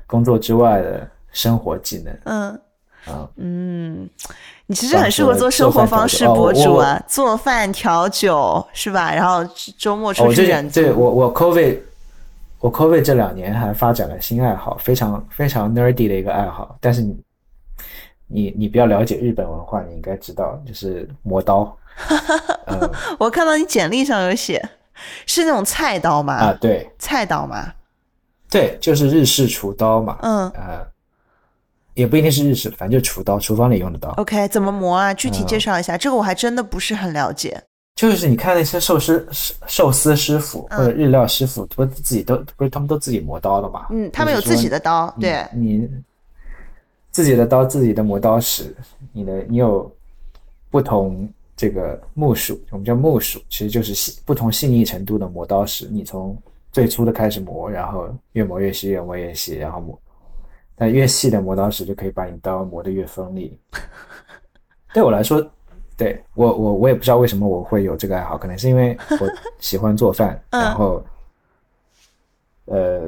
[0.07, 2.61] 工作之外的生活技能，嗯
[3.07, 4.09] 啊嗯，
[4.67, 9.15] 你其实很适合做生活方式博主啊，做饭调酒是吧？
[9.15, 9.45] 然后
[9.79, 11.01] 周末出去远这足。
[11.01, 11.79] 我我 COVID
[12.61, 16.77] 我 COVID 这两年还发展了新爱好，非常非常 nerdy 的一个爱好。
[16.81, 17.17] 但是你
[18.27, 21.75] 你你比较了解日本文化，你应该知道，就是磨刀。
[22.67, 24.63] 呃 我看到你简历上有写，
[25.25, 26.35] 是那种菜刀吗？
[26.35, 27.73] 啊，对菜刀吗？
[28.51, 30.19] 对，就是日式厨刀嘛。
[30.23, 30.87] 嗯呃，
[31.99, 34.11] 也不一定是日式，反正就厨刀，厨房里用的刀。
[34.19, 35.13] ，OK，怎么磨啊？
[35.13, 37.61] 具体嗯介绍一下，这个我还真的不是很了解。
[37.97, 39.27] 就是你看那些寿司
[39.67, 43.89] 寿司师傅或者日料师傅，不自己都不是他们都自己磨刀的嘛？
[43.91, 45.91] 嗯，他们有自己的刀，对，你你
[47.11, 48.73] 自己的刀，自己的磨刀石，
[49.13, 49.91] 你的你有
[50.71, 55.89] 不同这个木属，我们叫木属，其实就是细不同细腻程度的磨刀石。
[55.91, 56.41] 你从
[56.71, 59.99] 最粗的开始磨，然后越磨越细，越磨越细，然后磨，
[60.79, 63.59] 但越细的磨刀石就可以把你刀磨得越锋利。
[64.95, 65.45] 对我来说，
[65.97, 71.05] 对我我我也不知道为什么我会有这个爱好，可能是因为我喜欢做饭， 嗯然后
[72.67, 73.03] 呃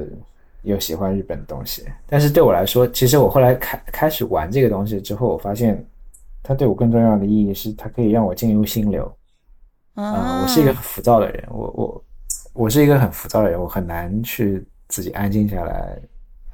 [0.63, 1.85] 又喜欢日本的东西。
[2.07, 5.83] 但是对我来说，其实我后来开开始玩这个东西之后，我发现
[6.43, 9.11] 它对我更重要的意义是，它可以让我进入心流。
[9.95, 12.03] 啊、啊，我是一个很浮躁的人，我我
[12.53, 15.97] 我是一个很浮躁的人，我很难去自己安静下来。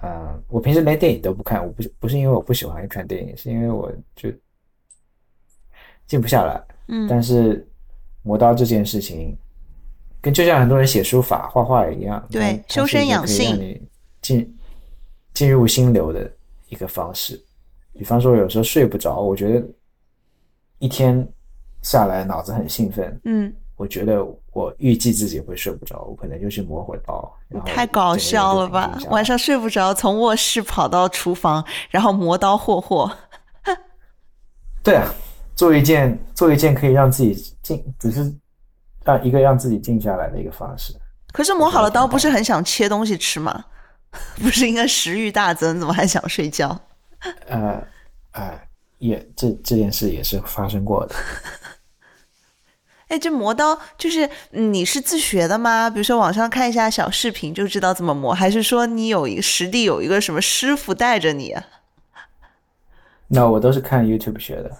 [0.01, 4.31] 嗯、我平时连电影都不看，我不是不是因为我不喜欢看电影，是因为我就
[6.05, 6.61] 静不下来。
[6.87, 7.67] 嗯但是
[8.21, 9.37] 磨刀这件事情，
[10.21, 13.87] 跟就像很多人写书法、画画一样，对它修身养它是一个可以让你
[14.21, 14.57] 进
[15.33, 16.31] 进入心流的
[16.69, 17.41] 一个方式。
[17.93, 19.67] 比方说，有时候睡不着，我觉得
[20.79, 21.27] 一天
[21.81, 27.31] 下来脑子很兴奋，嗯，我觉得我预计自己会睡不着，我可能就去磨会儿刀。
[27.63, 33.09] 太搞笑了吧晚上睡不着，从卧室跑到厨房，然后磨刀霍霍。
[34.83, 35.13] 对啊，
[35.55, 38.33] 做一件做一件可以让自己静，只是
[39.03, 40.93] 让一个让自己静下来的一个方式。
[41.31, 43.63] 可是磨好了刀，不是很想切东西吃吗？
[44.41, 46.75] 不是应该食欲大增，怎么还想睡觉？
[47.47, 47.83] 呃
[48.31, 48.59] 呃，
[48.97, 51.15] 也这这件事也是发生过的。
[53.07, 55.89] 哎，这磨刀就是嗯你是自学的吗？
[55.89, 61.63] 比如说网上看一下小视频就知道怎么磨，还是说你有一个实地有一个什么师傅带着你啊？
[63.29, 64.71] 那我都是看 YouTube 学的。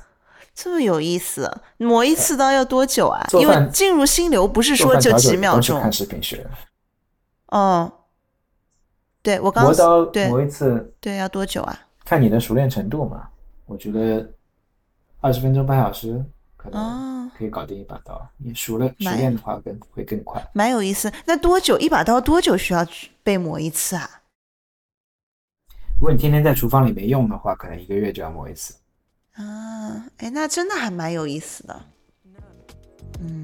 [0.54, 3.28] 这么有意思，磨一次刀要多久啊？
[3.34, 5.92] 因为进入心流不是说就几秒钟看。
[5.92, 6.50] 视频学的。
[7.48, 7.92] 嗯，
[9.22, 11.80] 对我刚磨刀对磨一次，对要多久啊？
[12.04, 13.28] 看你的熟练程度嘛。
[13.66, 14.28] 我觉得
[15.22, 16.26] 二十分钟半小时
[16.58, 18.30] 可能哦，可以搞定一把刀。
[18.38, 20.46] 你熟了熟练的话更会更快。
[20.54, 21.10] 蛮有意思。
[21.26, 24.10] 那多久一把刀多久需要去被磨一次啊？
[26.00, 28.76] 如果你天天在厨房里面用的话，可能一个月就要磨一次。
[29.34, 31.86] 啊，哎，那真的还蛮有意思的。
[33.20, 33.44] 嗯，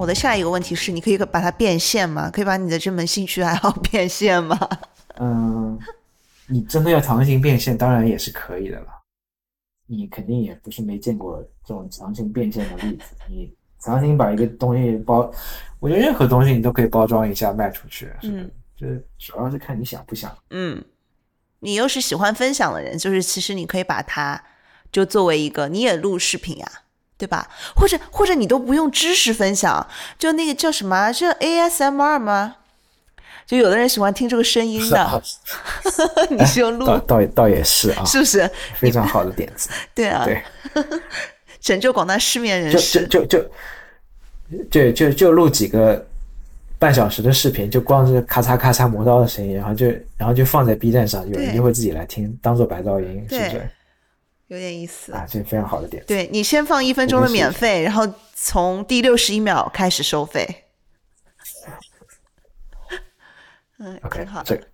[0.00, 2.30] 我的下一个问题是，你可以把它变现吗？
[2.30, 4.58] 可以把你的这门兴趣爱好变现吗？
[5.20, 5.78] 嗯，
[6.46, 8.86] 你真的要强行变现，当然也是可以的了。
[9.86, 13.04] 你肯定也不是没见过这种强行变现的例子。
[13.28, 15.30] 你强行把一个东西包，
[15.78, 20.34] 我觉得任何东西你都可以包装一下卖出去，是就是主要是看你想不想。
[20.48, 20.82] 嗯，
[21.58, 24.42] 你又是喜欢分享的人，就是其实你可以把它
[24.90, 26.66] 就作为一个，你也录视频呀、
[27.20, 27.46] 对吧？
[27.76, 29.86] 或者或者你都不用知识分享，
[30.18, 32.56] 就那个叫什么啊，是 ASMR 吗？
[33.46, 35.22] 就有的人喜欢听这个声音的，
[36.30, 38.48] 你是用录，倒倒倒也是啊，是不是？
[38.76, 39.68] 非常好的点子。
[39.92, 40.42] 对啊，对，
[41.60, 43.06] 拯救广大失眠人就就士。
[43.08, 43.50] 就就
[44.70, 46.06] 就就就录几个
[46.78, 53.70] 半小时的视频，就光是咔嚓咔嚓磨刀的声音，然后就然后就放在 B 站上，有人就会自己来听，当做白噪音，是不是？
[54.50, 55.12] 有点意思。
[55.12, 56.04] 啊，这非常好的点。
[56.06, 60.44] 对你先放一分钟的免费，然后从第六十一秒开始收费。
[63.78, 64.44] 嗯 OK，挺好的。
[64.44, 64.66] 这个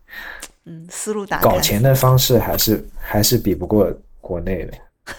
[0.65, 1.43] 嗯，思路打开。
[1.43, 4.73] 搞钱的方式还是还是比不过国内的。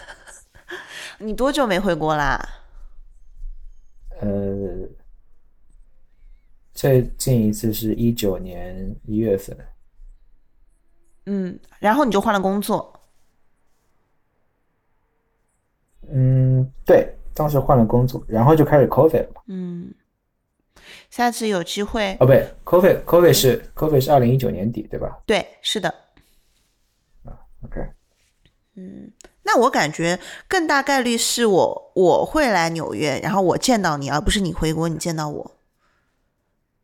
[1.20, 2.44] 你多久没回国啦？
[4.20, 4.28] 呃，
[6.74, 9.56] 最近一次是一九年一月份，
[11.28, 12.97] 嗯，然后你就换了工作。
[16.12, 19.42] 嗯，对，当时换了工作，然后就开始 COVID 了嘛。
[19.48, 19.94] 嗯，
[21.10, 25.90] 下次有机会，哦，不对，COVID，COVID 是 COVID 是二零一九年底，对吧对，是的，
[27.24, 27.82] 啊？OK，
[28.76, 29.12] 嗯，
[29.44, 35.52] 那我感觉更大概率是我我会来纽约，然后我见到你，而不是你回国你见到我。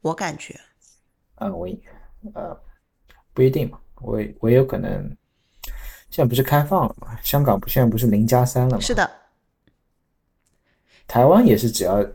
[0.02, 0.60] 我感觉，
[1.36, 1.66] 啊，我
[2.34, 2.60] 呃
[3.34, 5.16] 不一定嘛，我我有可能
[6.14, 7.18] 现在不是开放了吗？
[7.24, 8.80] 香港不现在不是零加三了吗？
[8.80, 9.10] 是的，
[11.08, 12.06] 台湾也是，只要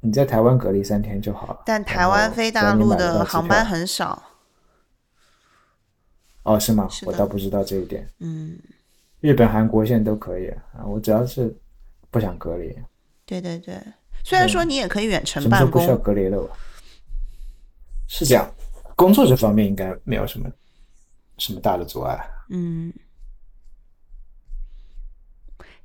[0.00, 1.62] 你在台湾隔离三天就好了。
[1.64, 4.20] 但台湾飞大陆的航班很少。
[6.42, 6.88] 哦，是吗？
[6.90, 8.10] 是我倒不知道这一点。
[8.18, 8.58] 嗯，
[9.20, 11.56] 日本、韩国现在都可以啊，我只要是
[12.10, 12.76] 不想隔离。
[13.24, 13.80] 对对对，
[14.24, 16.56] 虽然说你也可以远程办公，不需要隔离了吧？
[18.08, 18.52] 是这样，
[18.96, 20.50] 工作这方面应该没有什么
[21.38, 22.28] 什么大的阻碍。
[22.48, 22.92] 嗯，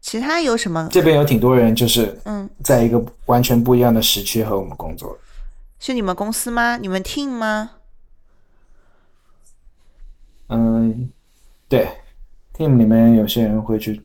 [0.02, 0.90] 其他有什么？
[0.92, 5.18] 这边有挺多人就是嗯，在一个完全不一样的时区和我们工作。
[5.80, 6.78] 是你们公司吗？
[6.78, 7.72] 你们 team 吗？
[10.48, 11.10] 嗯，
[11.70, 11.88] 对
[12.54, 14.02] ，team 里面有些人会去，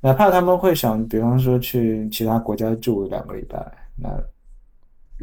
[0.00, 3.58] 哪怕他们会想，比方说去其他国家住两个礼拜，
[3.96, 4.08] 那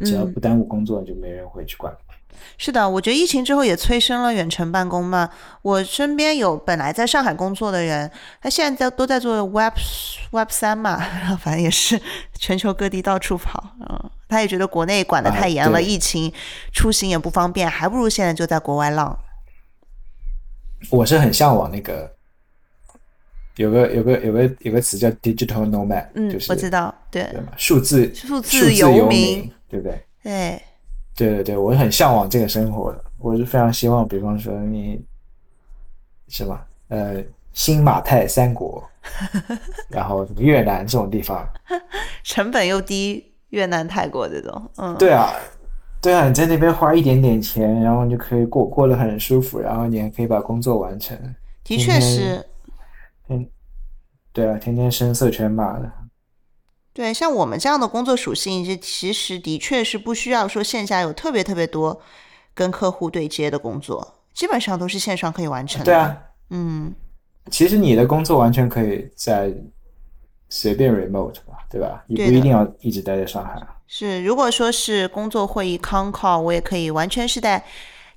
[0.04, 1.96] 只要嗯不耽误工作，就没人会去管。
[2.56, 5.28] 是的，我觉得疫情之后也催生了远程办公嘛。
[5.62, 8.10] 我身边有本来在上海工作的人，
[8.40, 9.74] 他现在在都在做 Web
[10.30, 12.00] Web 三嘛， 然后反正也是
[12.38, 13.74] 全球各地到处跑。
[13.80, 16.32] 嗯，他也觉得国内管得啊太严了，对疫情
[16.72, 19.18] 出行也不方便，还不如现在就在国外浪。
[20.90, 22.12] 我是很向往那个，
[23.56, 27.40] 有个有个有个有个词叫 digital nomad，嗯，就是我知道，对对？
[27.56, 30.04] 数字数字游民对不对？
[30.22, 30.62] 对，
[31.16, 35.00] 对对对，我很向往这个生活的，我是非常希望，比方说你，
[36.28, 36.58] 什么？
[36.88, 38.82] 呃，新马泰三国，
[39.88, 41.46] 然后越南这种地方，
[42.22, 45.32] 成本又低，越南、泰国这种，嗯，对啊，
[46.02, 51.16] 对啊，你在那边花一点点钱，然后你就可以过过得很舒服，然后你还可以把工作完成。
[51.64, 52.44] 的确是。
[53.28, 53.48] 嗯，
[54.32, 55.90] 对啊，天天声色犬马的，
[56.94, 62.00] 对，像我们这样的工作属性，这其实的确是不需要说线下有特别特别多
[62.54, 65.84] 跟客户对接的工作，基本上都是线上可以完成的。
[65.86, 66.16] 对，啊，
[66.50, 66.94] 嗯，
[67.50, 69.52] 其实你的工作完全可以在
[70.48, 72.04] 随便 remote 吧，对吧？
[72.06, 73.60] 你不一定要一直待在上海。
[73.88, 74.22] 是。
[74.22, 77.64] 如果说是工作会议 con call，我也可以完全是在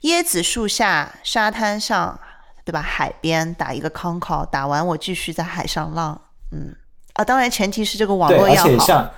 [0.01, 2.19] 椰子树下、沙滩上，
[2.63, 2.79] 对吧？
[2.79, 6.21] 海边打一个 con call，打完我继续在海上浪。
[6.51, 6.75] 嗯，
[7.17, 8.69] 啊，当然前提是这个网络要好。
[8.69, 9.11] 且像，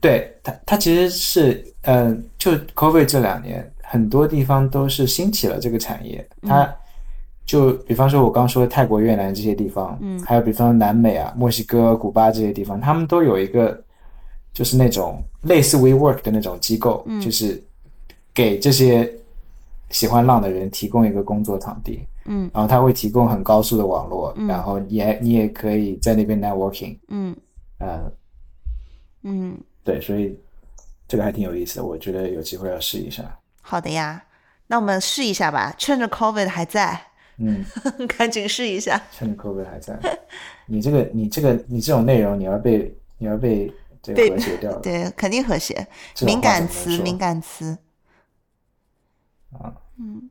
[0.00, 6.28] 对它，它其实是，呃，就 COVID 这两年，很多地方都是兴起了这个产业。
[6.42, 6.70] 它
[7.46, 13.82] 就比方说，我刚说的泰国、越南这些地方，嗯还有比方说南美啊、墨西哥、古巴这些地方，他们都有一个，
[14.52, 17.62] 就是那种类似 WeWork 的那种机构，嗯就是
[18.34, 19.10] 给这些
[19.88, 22.04] 喜欢浪的人提供一个工作场地。
[22.24, 27.36] 嗯然后它会提供很高速的网络，嗯然后你也你也可以在那边 networking，嗯
[27.78, 28.12] 呃，
[29.22, 30.38] 嗯，对，所以
[31.08, 33.24] 这个还挺有意思的，我觉得有机会要试一下。
[33.60, 34.24] 好的呀。
[34.68, 36.98] 那我们试一下吧，趁着 COVID 还在，
[37.36, 37.62] 嗯，
[38.16, 38.98] 赶紧试一下。
[39.12, 39.98] 趁着 COVID 还在，
[40.64, 43.70] 你这个你这个你这种内容你要被你要被
[44.02, 45.86] 这个和谐掉了，对，肯定和谐。
[46.24, 47.76] 敏感词，敏感词。
[49.50, 49.74] 啊。
[49.98, 50.30] 嗯，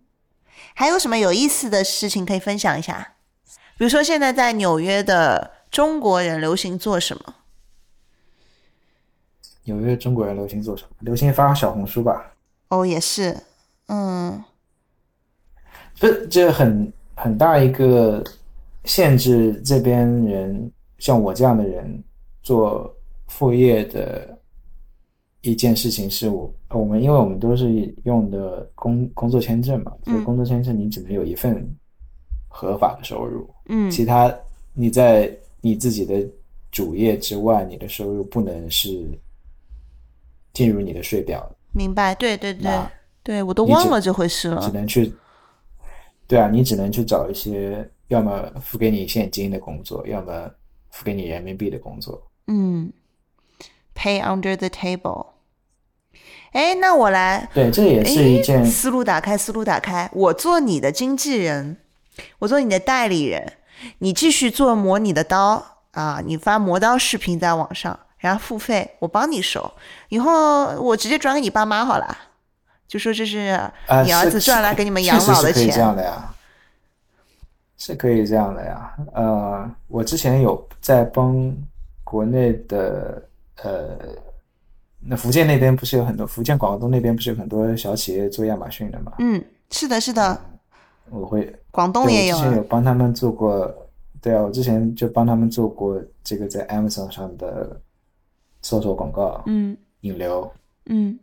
[0.74, 3.15] 还有什么有意思的事情可以分享一下？
[3.78, 7.36] 比如说，现在在纽约的中国人流行做什么？
[9.63, 10.89] 纽约中国人流行做什么？
[10.99, 12.34] 流行发小红书吧？
[12.69, 13.38] 哦，也是，
[13.88, 14.43] 嗯
[15.95, 18.24] 这，这很很大一个
[18.86, 22.03] 限制这边人，像我这样的人
[22.41, 22.95] 做
[23.28, 24.38] 副业的
[25.41, 31.67] 一件事情是我我们因为我们都是用的工工作签证嘛，所以嗯工作签证你只能有一份
[32.47, 34.34] 合法的收入，嗯其他
[34.74, 36.26] 你在你自己的
[36.72, 39.05] 主业之外，你的收入不能是
[40.53, 41.49] 进入你的税表。
[41.74, 42.72] 明白，对对对
[43.24, 44.72] 对，我都忘了这回事了只。
[44.72, 45.13] 能去，
[46.28, 50.49] 对啊，你只能去找一些要么付给你现金的工作，要么
[50.89, 52.22] 付给你人民币的工作。
[52.47, 52.91] 嗯
[53.93, 55.28] ，pay under the table。
[56.52, 60.10] 哎，那我来，对，这也是一件诶思路打开，思路打开。
[60.14, 61.78] 我做你的经纪人，
[62.39, 63.54] 我做你的代理人，
[63.99, 69.72] 你继续做磨你的刀啊，你发磨刀视频在网上，然后付费，我帮你收。
[70.10, 72.18] 以后我直接转给你爸妈好了，
[72.88, 75.82] 就说这是啊，你儿子赚来给你们养老的确实是可以这钱。
[75.82, 76.34] 样的呀，
[77.78, 78.93] 是可以这样的呀。
[79.14, 81.56] 呃，我之前有在帮
[82.04, 83.24] 国内的
[83.64, 83.97] 呃，
[85.04, 89.14] 那福建那边不是有很多，福建广东那边不是有很多小企业做亚马逊的嘛？
[89.20, 90.39] 嗯，是的，是的，
[91.10, 93.74] 我会广东也有之前有帮他们做过，
[94.22, 97.82] 对啊，我之前就帮他们做过这个在 Amazon 上的
[98.62, 100.52] 搜索广告、嗯引流，
[100.86, 101.18] 嗯。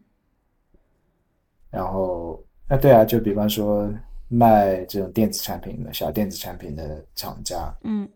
[1.70, 3.88] 然后那对啊，就比方说
[4.28, 8.08] 卖这种电子产品的小电子产品的厂家，嗯。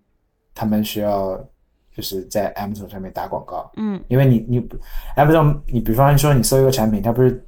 [0.55, 1.43] 他们需要
[1.95, 4.03] 就是在 Amazon 上面打广告，嗯。
[4.09, 4.61] 因为你你
[5.17, 7.45] Amazon 你比方说你搜一个产品，它不是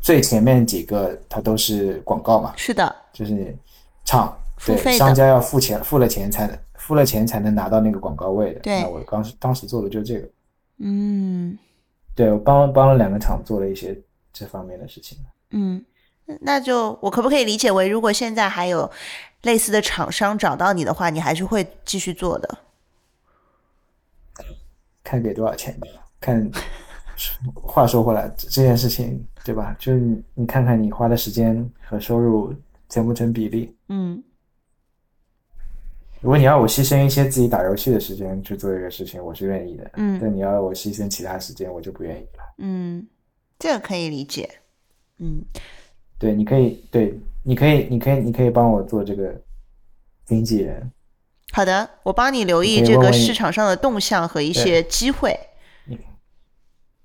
[0.00, 3.54] 最前面几个它都是广告嘛，是的，就是你
[4.04, 8.60] 厂对商家要付钱，付了钱才能付了钱才能拿到那个广告位的。
[8.60, 8.80] 对。
[8.80, 10.28] 那我当时当时做的就是这个，
[10.78, 11.58] 嗯。
[12.12, 13.98] 对我帮帮了两个厂做了一些
[14.32, 15.16] 这方面的事情。
[15.50, 15.82] 嗯，
[16.40, 18.90] 那就我可不可以理解为，如果现在还有
[19.42, 22.58] 类似的厂商找到你的话，你还是会继续做的？
[25.04, 25.86] 看给多少钱吧，
[26.20, 26.50] 看。
[27.54, 29.76] 话说回来，这这件事情对吧？
[29.78, 32.50] 就是你你看看你花的时间和收入
[32.88, 33.76] 成不成比例。
[33.88, 34.22] 嗯
[36.22, 39.90] 如果你要我牺牲一些自己打游戏的时间去做这个事情，我是愿意的。
[39.96, 42.54] 嗯但你要我牺牲其他时间，我就不愿意了。
[42.56, 43.06] 嗯，
[43.58, 44.48] 这个可以理解。
[45.18, 45.44] 嗯
[46.18, 49.38] 对，你可以，对，你可以，你可以，你可以帮我做这个
[50.24, 50.90] 经纪人。
[51.52, 55.38] 好的，我帮你留意这个市场上的动向和一些机会。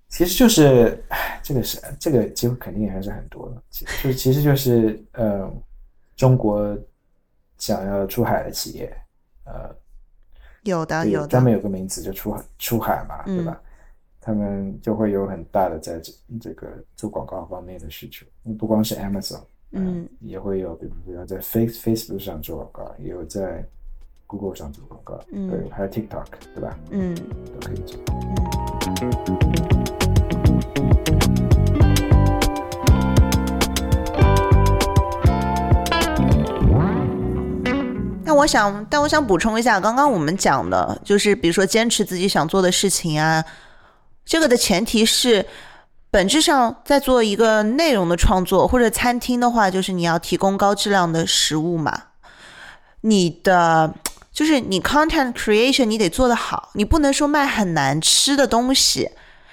[0.08, 3.62] 其实就是，唉这个是这个机会肯定还是很多的。
[3.70, 5.52] 其就其实就是，呃，
[6.16, 6.78] 中国
[7.58, 8.98] 想要出海的企业，
[9.44, 9.76] 呃，
[10.64, 11.58] 有的，有的专门的。
[11.58, 13.62] 有个名词，就出海出海嘛，对嗯吧？
[14.22, 18.26] 他们就会有很大的在这这个做广告方面的需求，
[18.58, 19.42] 不光是 Amazon，
[19.72, 23.68] 嗯，也会有，比如说在 Face Facebook 上做广告，也有在
[24.28, 26.76] Google 上做广告，嗯对，还有 TikTok，对吧？
[26.90, 28.00] 嗯都可以做。
[38.24, 43.46] 那我想，但我想补充一下，刚刚我们讲的，就是比如说坚持自己想做的事情啊，
[44.26, 45.46] 这个的前提是，
[46.10, 51.96] 本质上在做一个内容的创作或者餐厅的话，就是你要提供高质量的食物嘛。
[53.02, 53.94] 你的
[54.36, 59.10] 就是你 content creation 你得做得好，你不能说卖很难吃的东西，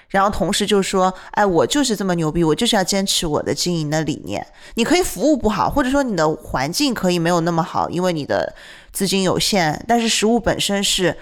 [0.09, 4.45] 然后同时就说，哎，我就是这么牛逼，我就是要坚持我的经营的理念。
[4.75, 8.53] 你可以服务不好，或者说你的环境可以没有那么好，因为你的
[8.91, 11.17] 资金有限，但是食物本身是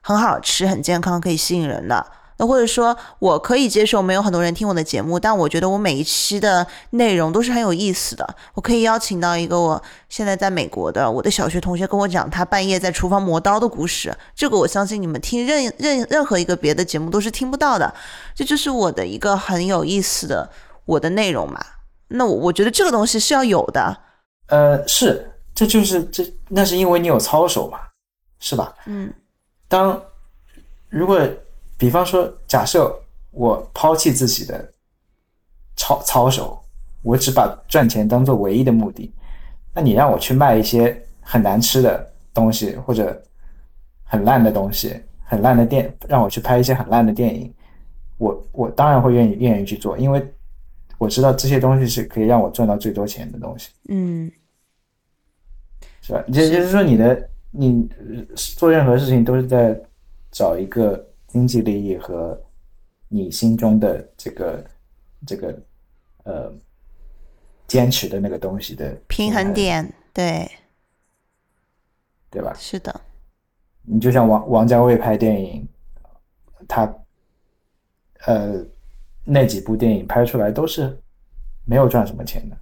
[0.00, 2.04] 很好吃、很健康、可以吸引人的。
[2.36, 8.36] 那或者说，我可以接受没有很多人听我的节目，但我觉得我每一期的内容都是很有意思的。
[8.54, 17.94] 我可以邀请到一个我现在在美国的我的小学同学跟我讲他半夜在厨房磨刀的故事，这个我相信你们听任任任何一个别的节目都是听不到的。
[18.34, 20.50] 这就是我的一个很有意思的
[20.84, 21.64] 我的内容嘛。
[22.08, 23.96] 那我我觉得这个东西是要有的，
[24.48, 27.78] 呃，是，这就是这，那是因为你有操守嘛，
[28.40, 28.74] 是吧？
[28.86, 29.12] 嗯
[29.68, 30.00] 当
[30.90, 31.18] 如果
[31.84, 32.98] 比方说，假设
[33.30, 34.72] 我抛弃自己的
[35.76, 36.58] 操操守，
[37.02, 39.12] 我只把赚钱当做唯一的目的，
[39.74, 43.22] 那你让我去卖一些很难吃的东西，或者
[44.02, 47.52] 很烂的东西，很烂的电，让我去拍一些很烂的电影，
[48.16, 50.26] 我我当然会愿意愿意去做，因为
[50.96, 53.68] 我知道这些东西是可以让我赚到最多钱的东西。
[53.90, 54.32] 嗯
[56.00, 56.24] 是吧？
[56.28, 59.78] 也就是说，你的你呃做任何事情都是在
[60.30, 62.40] 找一个经济利益和
[63.08, 64.64] 你心中的这个
[65.26, 65.62] 这个
[66.22, 66.54] 呃
[67.66, 70.48] 坚持的那个东西的平衡，点，对，
[72.30, 72.54] 对吧？
[72.56, 73.00] 是的，
[73.82, 75.66] 你就像王王家卫拍电影，
[76.68, 76.94] 他
[78.26, 78.64] 呃
[79.24, 80.96] 那几部电影拍出来都是
[81.64, 82.56] 没有赚什么钱的，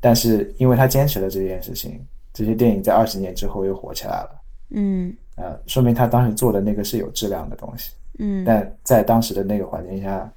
[0.00, 4.40] 但是因为他坚持了这件事情，这些电影在二十年之后又火起来了。
[4.70, 10.30] 嗯呃，说明他当时做的那个是有质量的东西，嗯但在当时的那个环境下，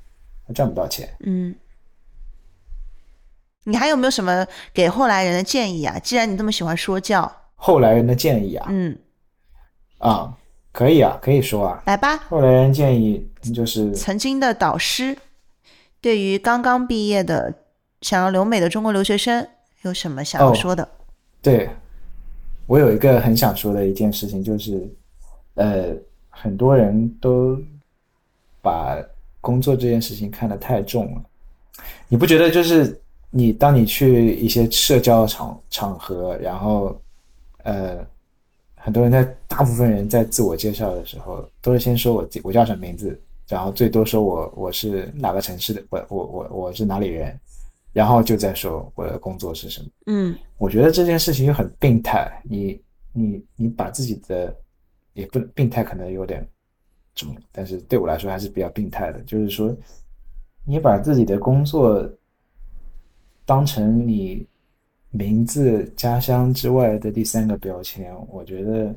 [0.48, 1.08] 他赚不到钱。
[1.22, 1.54] 嗯。
[3.64, 6.00] 你还有没有什么给后来人的建议啊？
[6.00, 8.98] 既然你这么喜欢说教，后来人的建议啊，嗯，
[9.98, 10.34] 啊，
[10.72, 12.16] 可以啊，可以说啊，来吧。
[12.30, 15.18] 后来人建议就是，曾经的导师
[16.00, 17.54] 对于刚刚毕业的
[18.02, 19.46] 想要留美的中国留学生
[19.82, 20.88] 有什么想要哦说的？
[21.42, 21.70] 对
[22.68, 24.88] 我有一个很想说的一件事情，就是，
[25.56, 25.96] 呃，
[26.30, 27.58] 很多人都
[28.62, 29.02] 把
[29.40, 31.22] 工作这件事情看得太重了，
[32.10, 33.00] 你不觉得就是
[33.30, 37.00] 你当你去一些社交场场合，然后，
[37.64, 38.06] 呃，
[38.76, 43.18] 很多人在大部分人在自我介绍的时候，都是先说我自我叫什么名字，
[43.48, 47.40] 然后最多说我我是哪个城市的，我我我我是哪里人，
[47.98, 49.90] 然后就在说我的工作是什么。
[50.06, 52.80] 嗯我觉得这件事情又很病态，你
[53.12, 54.56] 你你把自己的
[55.14, 56.48] 也不病态，可能有点
[57.16, 59.20] 重，但是对我来说还是比较病态的。
[59.24, 59.76] 就是说，
[60.64, 62.08] 你把自己的工作
[63.48, 64.46] 当成你
[65.10, 68.96] 名字、家乡之外的第三个标签，我觉得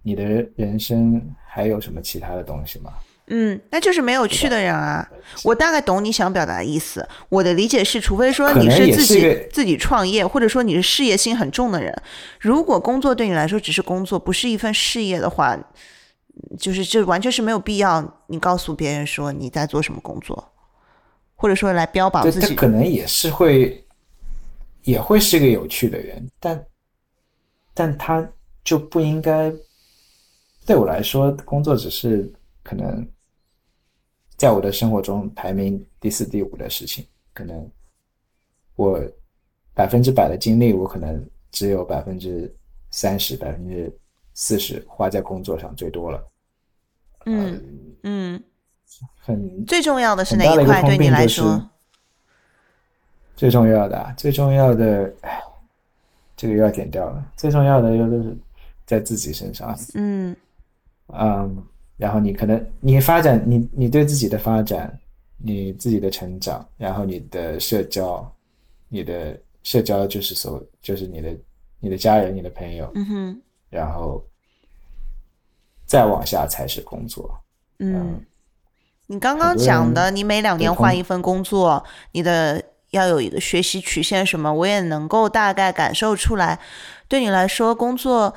[0.00, 0.24] 你的
[0.56, 2.94] 人生还有什么其他的东西吗？
[3.30, 5.08] 嗯，那就是没有趣的人啊。
[5.44, 7.06] 我大概懂你想表达的意思。
[7.28, 11.94] 我的理解是，除非说你是自己是自己创业，或者说你是事业心很重的人，
[12.40, 15.58] 如果工作对你来说只是工作，不是一份事业的话，
[16.58, 20.52] 就是这完全是没有必要你告诉别人说你在做什么工作，
[21.36, 22.54] 或者说来标榜自己。
[22.54, 23.84] 可能也是会，
[24.84, 26.64] 也会是个有趣的人，但
[27.74, 28.26] 但他
[28.64, 29.52] 就不应该。
[30.64, 32.30] 对我来说，工作只是
[32.62, 33.06] 可能
[34.38, 37.04] 在我的生活中排名第四、第五的事情。
[37.34, 37.70] 可能
[38.74, 39.00] 我
[39.74, 42.52] 百分之百的精力，我可能只有百分之
[42.90, 43.92] 三十、百分之
[44.34, 46.28] 四十花在工作上，最多了。
[47.26, 47.62] 嗯
[48.02, 48.42] 嗯，
[49.20, 51.62] 很最重要的是哪一块对你来说？
[53.36, 55.40] 最重要的啊，最重要的，唉，
[56.36, 57.32] 这个又要点掉了。
[57.36, 58.36] 最重要的又都是
[58.84, 60.34] 在自己身上，嗯
[61.08, 61.64] 嗯，
[61.98, 64.98] 然后你可能你发展，你你对自己的发展，
[65.36, 68.26] 你自己的成长，然后你的社交，
[68.88, 71.36] 你的社交就是所就是你的
[71.80, 74.24] 你的家人、你的朋友，嗯哼然后
[75.84, 77.38] 再往下才是工作。
[77.80, 78.24] 嗯。
[79.10, 86.60] 你刚刚讲的，你每两年换一份工作，你的要有一个学习曲线什么，我也能够大概感受出来。
[87.08, 88.34] 对你来说，工作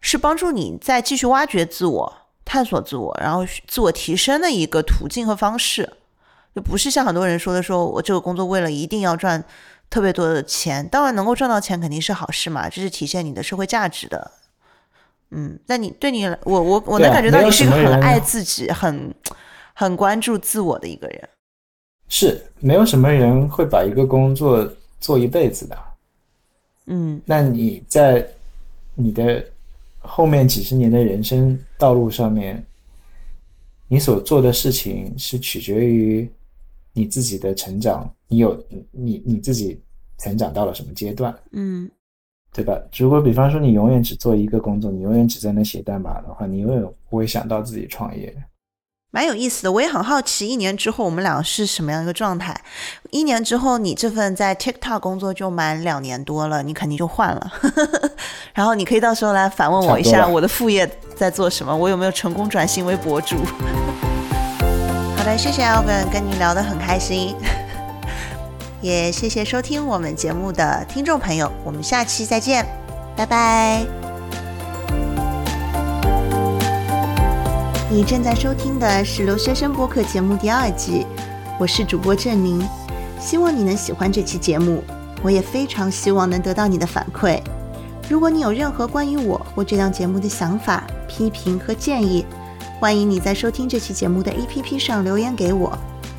[0.00, 2.16] 是帮助你再继续挖掘自我、
[2.48, 5.86] 探索自我，然后自我提升的一个途径和方式，
[6.54, 9.44] 就不是像很多人说的，说我这个工作为了一定要赚
[9.90, 14.30] 特别多的钱，当然能够赚到钱肯定是好事嘛，这是体现你的社会价值的。
[15.30, 19.14] 嗯，那你对你，我我我能感觉到你是一个很爱自己、很
[19.74, 21.28] 很关注自我的一个人。
[22.08, 24.66] 是没有什么人会把一个工作
[24.98, 25.76] 做一辈子的。
[26.86, 28.26] 嗯那你在
[28.94, 29.44] 你的
[30.08, 32.64] 后面几十年的人生道路上面，
[33.86, 36.28] 你所做的事情是取决于
[36.94, 38.58] 你自己的成长，你有
[38.90, 39.80] 你你自己
[40.18, 41.88] 成长到了什么阶段，嗯
[42.52, 42.80] 对吧？
[42.96, 48.34] 如果比方说你永远只做一个工作，你永远只在那写代码的话，你永远不会想到自己创业。
[49.10, 52.54] 蛮有意思的，我也很好奇，一年之后我们俩是什么样一个状态？
[53.10, 57.50] 一年之后，你这份在 TikTok 工作就满两年多了，你肯定就换了。
[58.52, 60.86] 然后你可以到时候来反问我一下，我的副业
[61.16, 63.36] 在做什么，我有没有成功转型为博主？
[65.16, 67.34] 好的，谢谢 Alvin，跟你聊得很开心，
[68.82, 72.66] 也谢谢收听我们节目的听众朋友，我们下期再见，
[73.16, 74.07] 拜拜。
[77.90, 81.06] 你正在收听的是留学生播客节目第二季，
[81.58, 82.62] 我是主播郑宁，
[83.18, 84.84] 希望你能喜欢这期节目，
[85.22, 87.40] 我也非常希望能得到你的反馈。
[88.06, 92.26] 如果你有任何关于我或这档节目的想法、批评和建议，
[92.78, 95.72] 欢迎你在收听这期节目的 APP 上留言给我，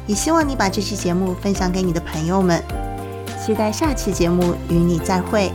[0.08, 2.64] 也希望你把这期节目分享给你的朋友们。
[3.40, 5.52] 期待下期节目与你再会。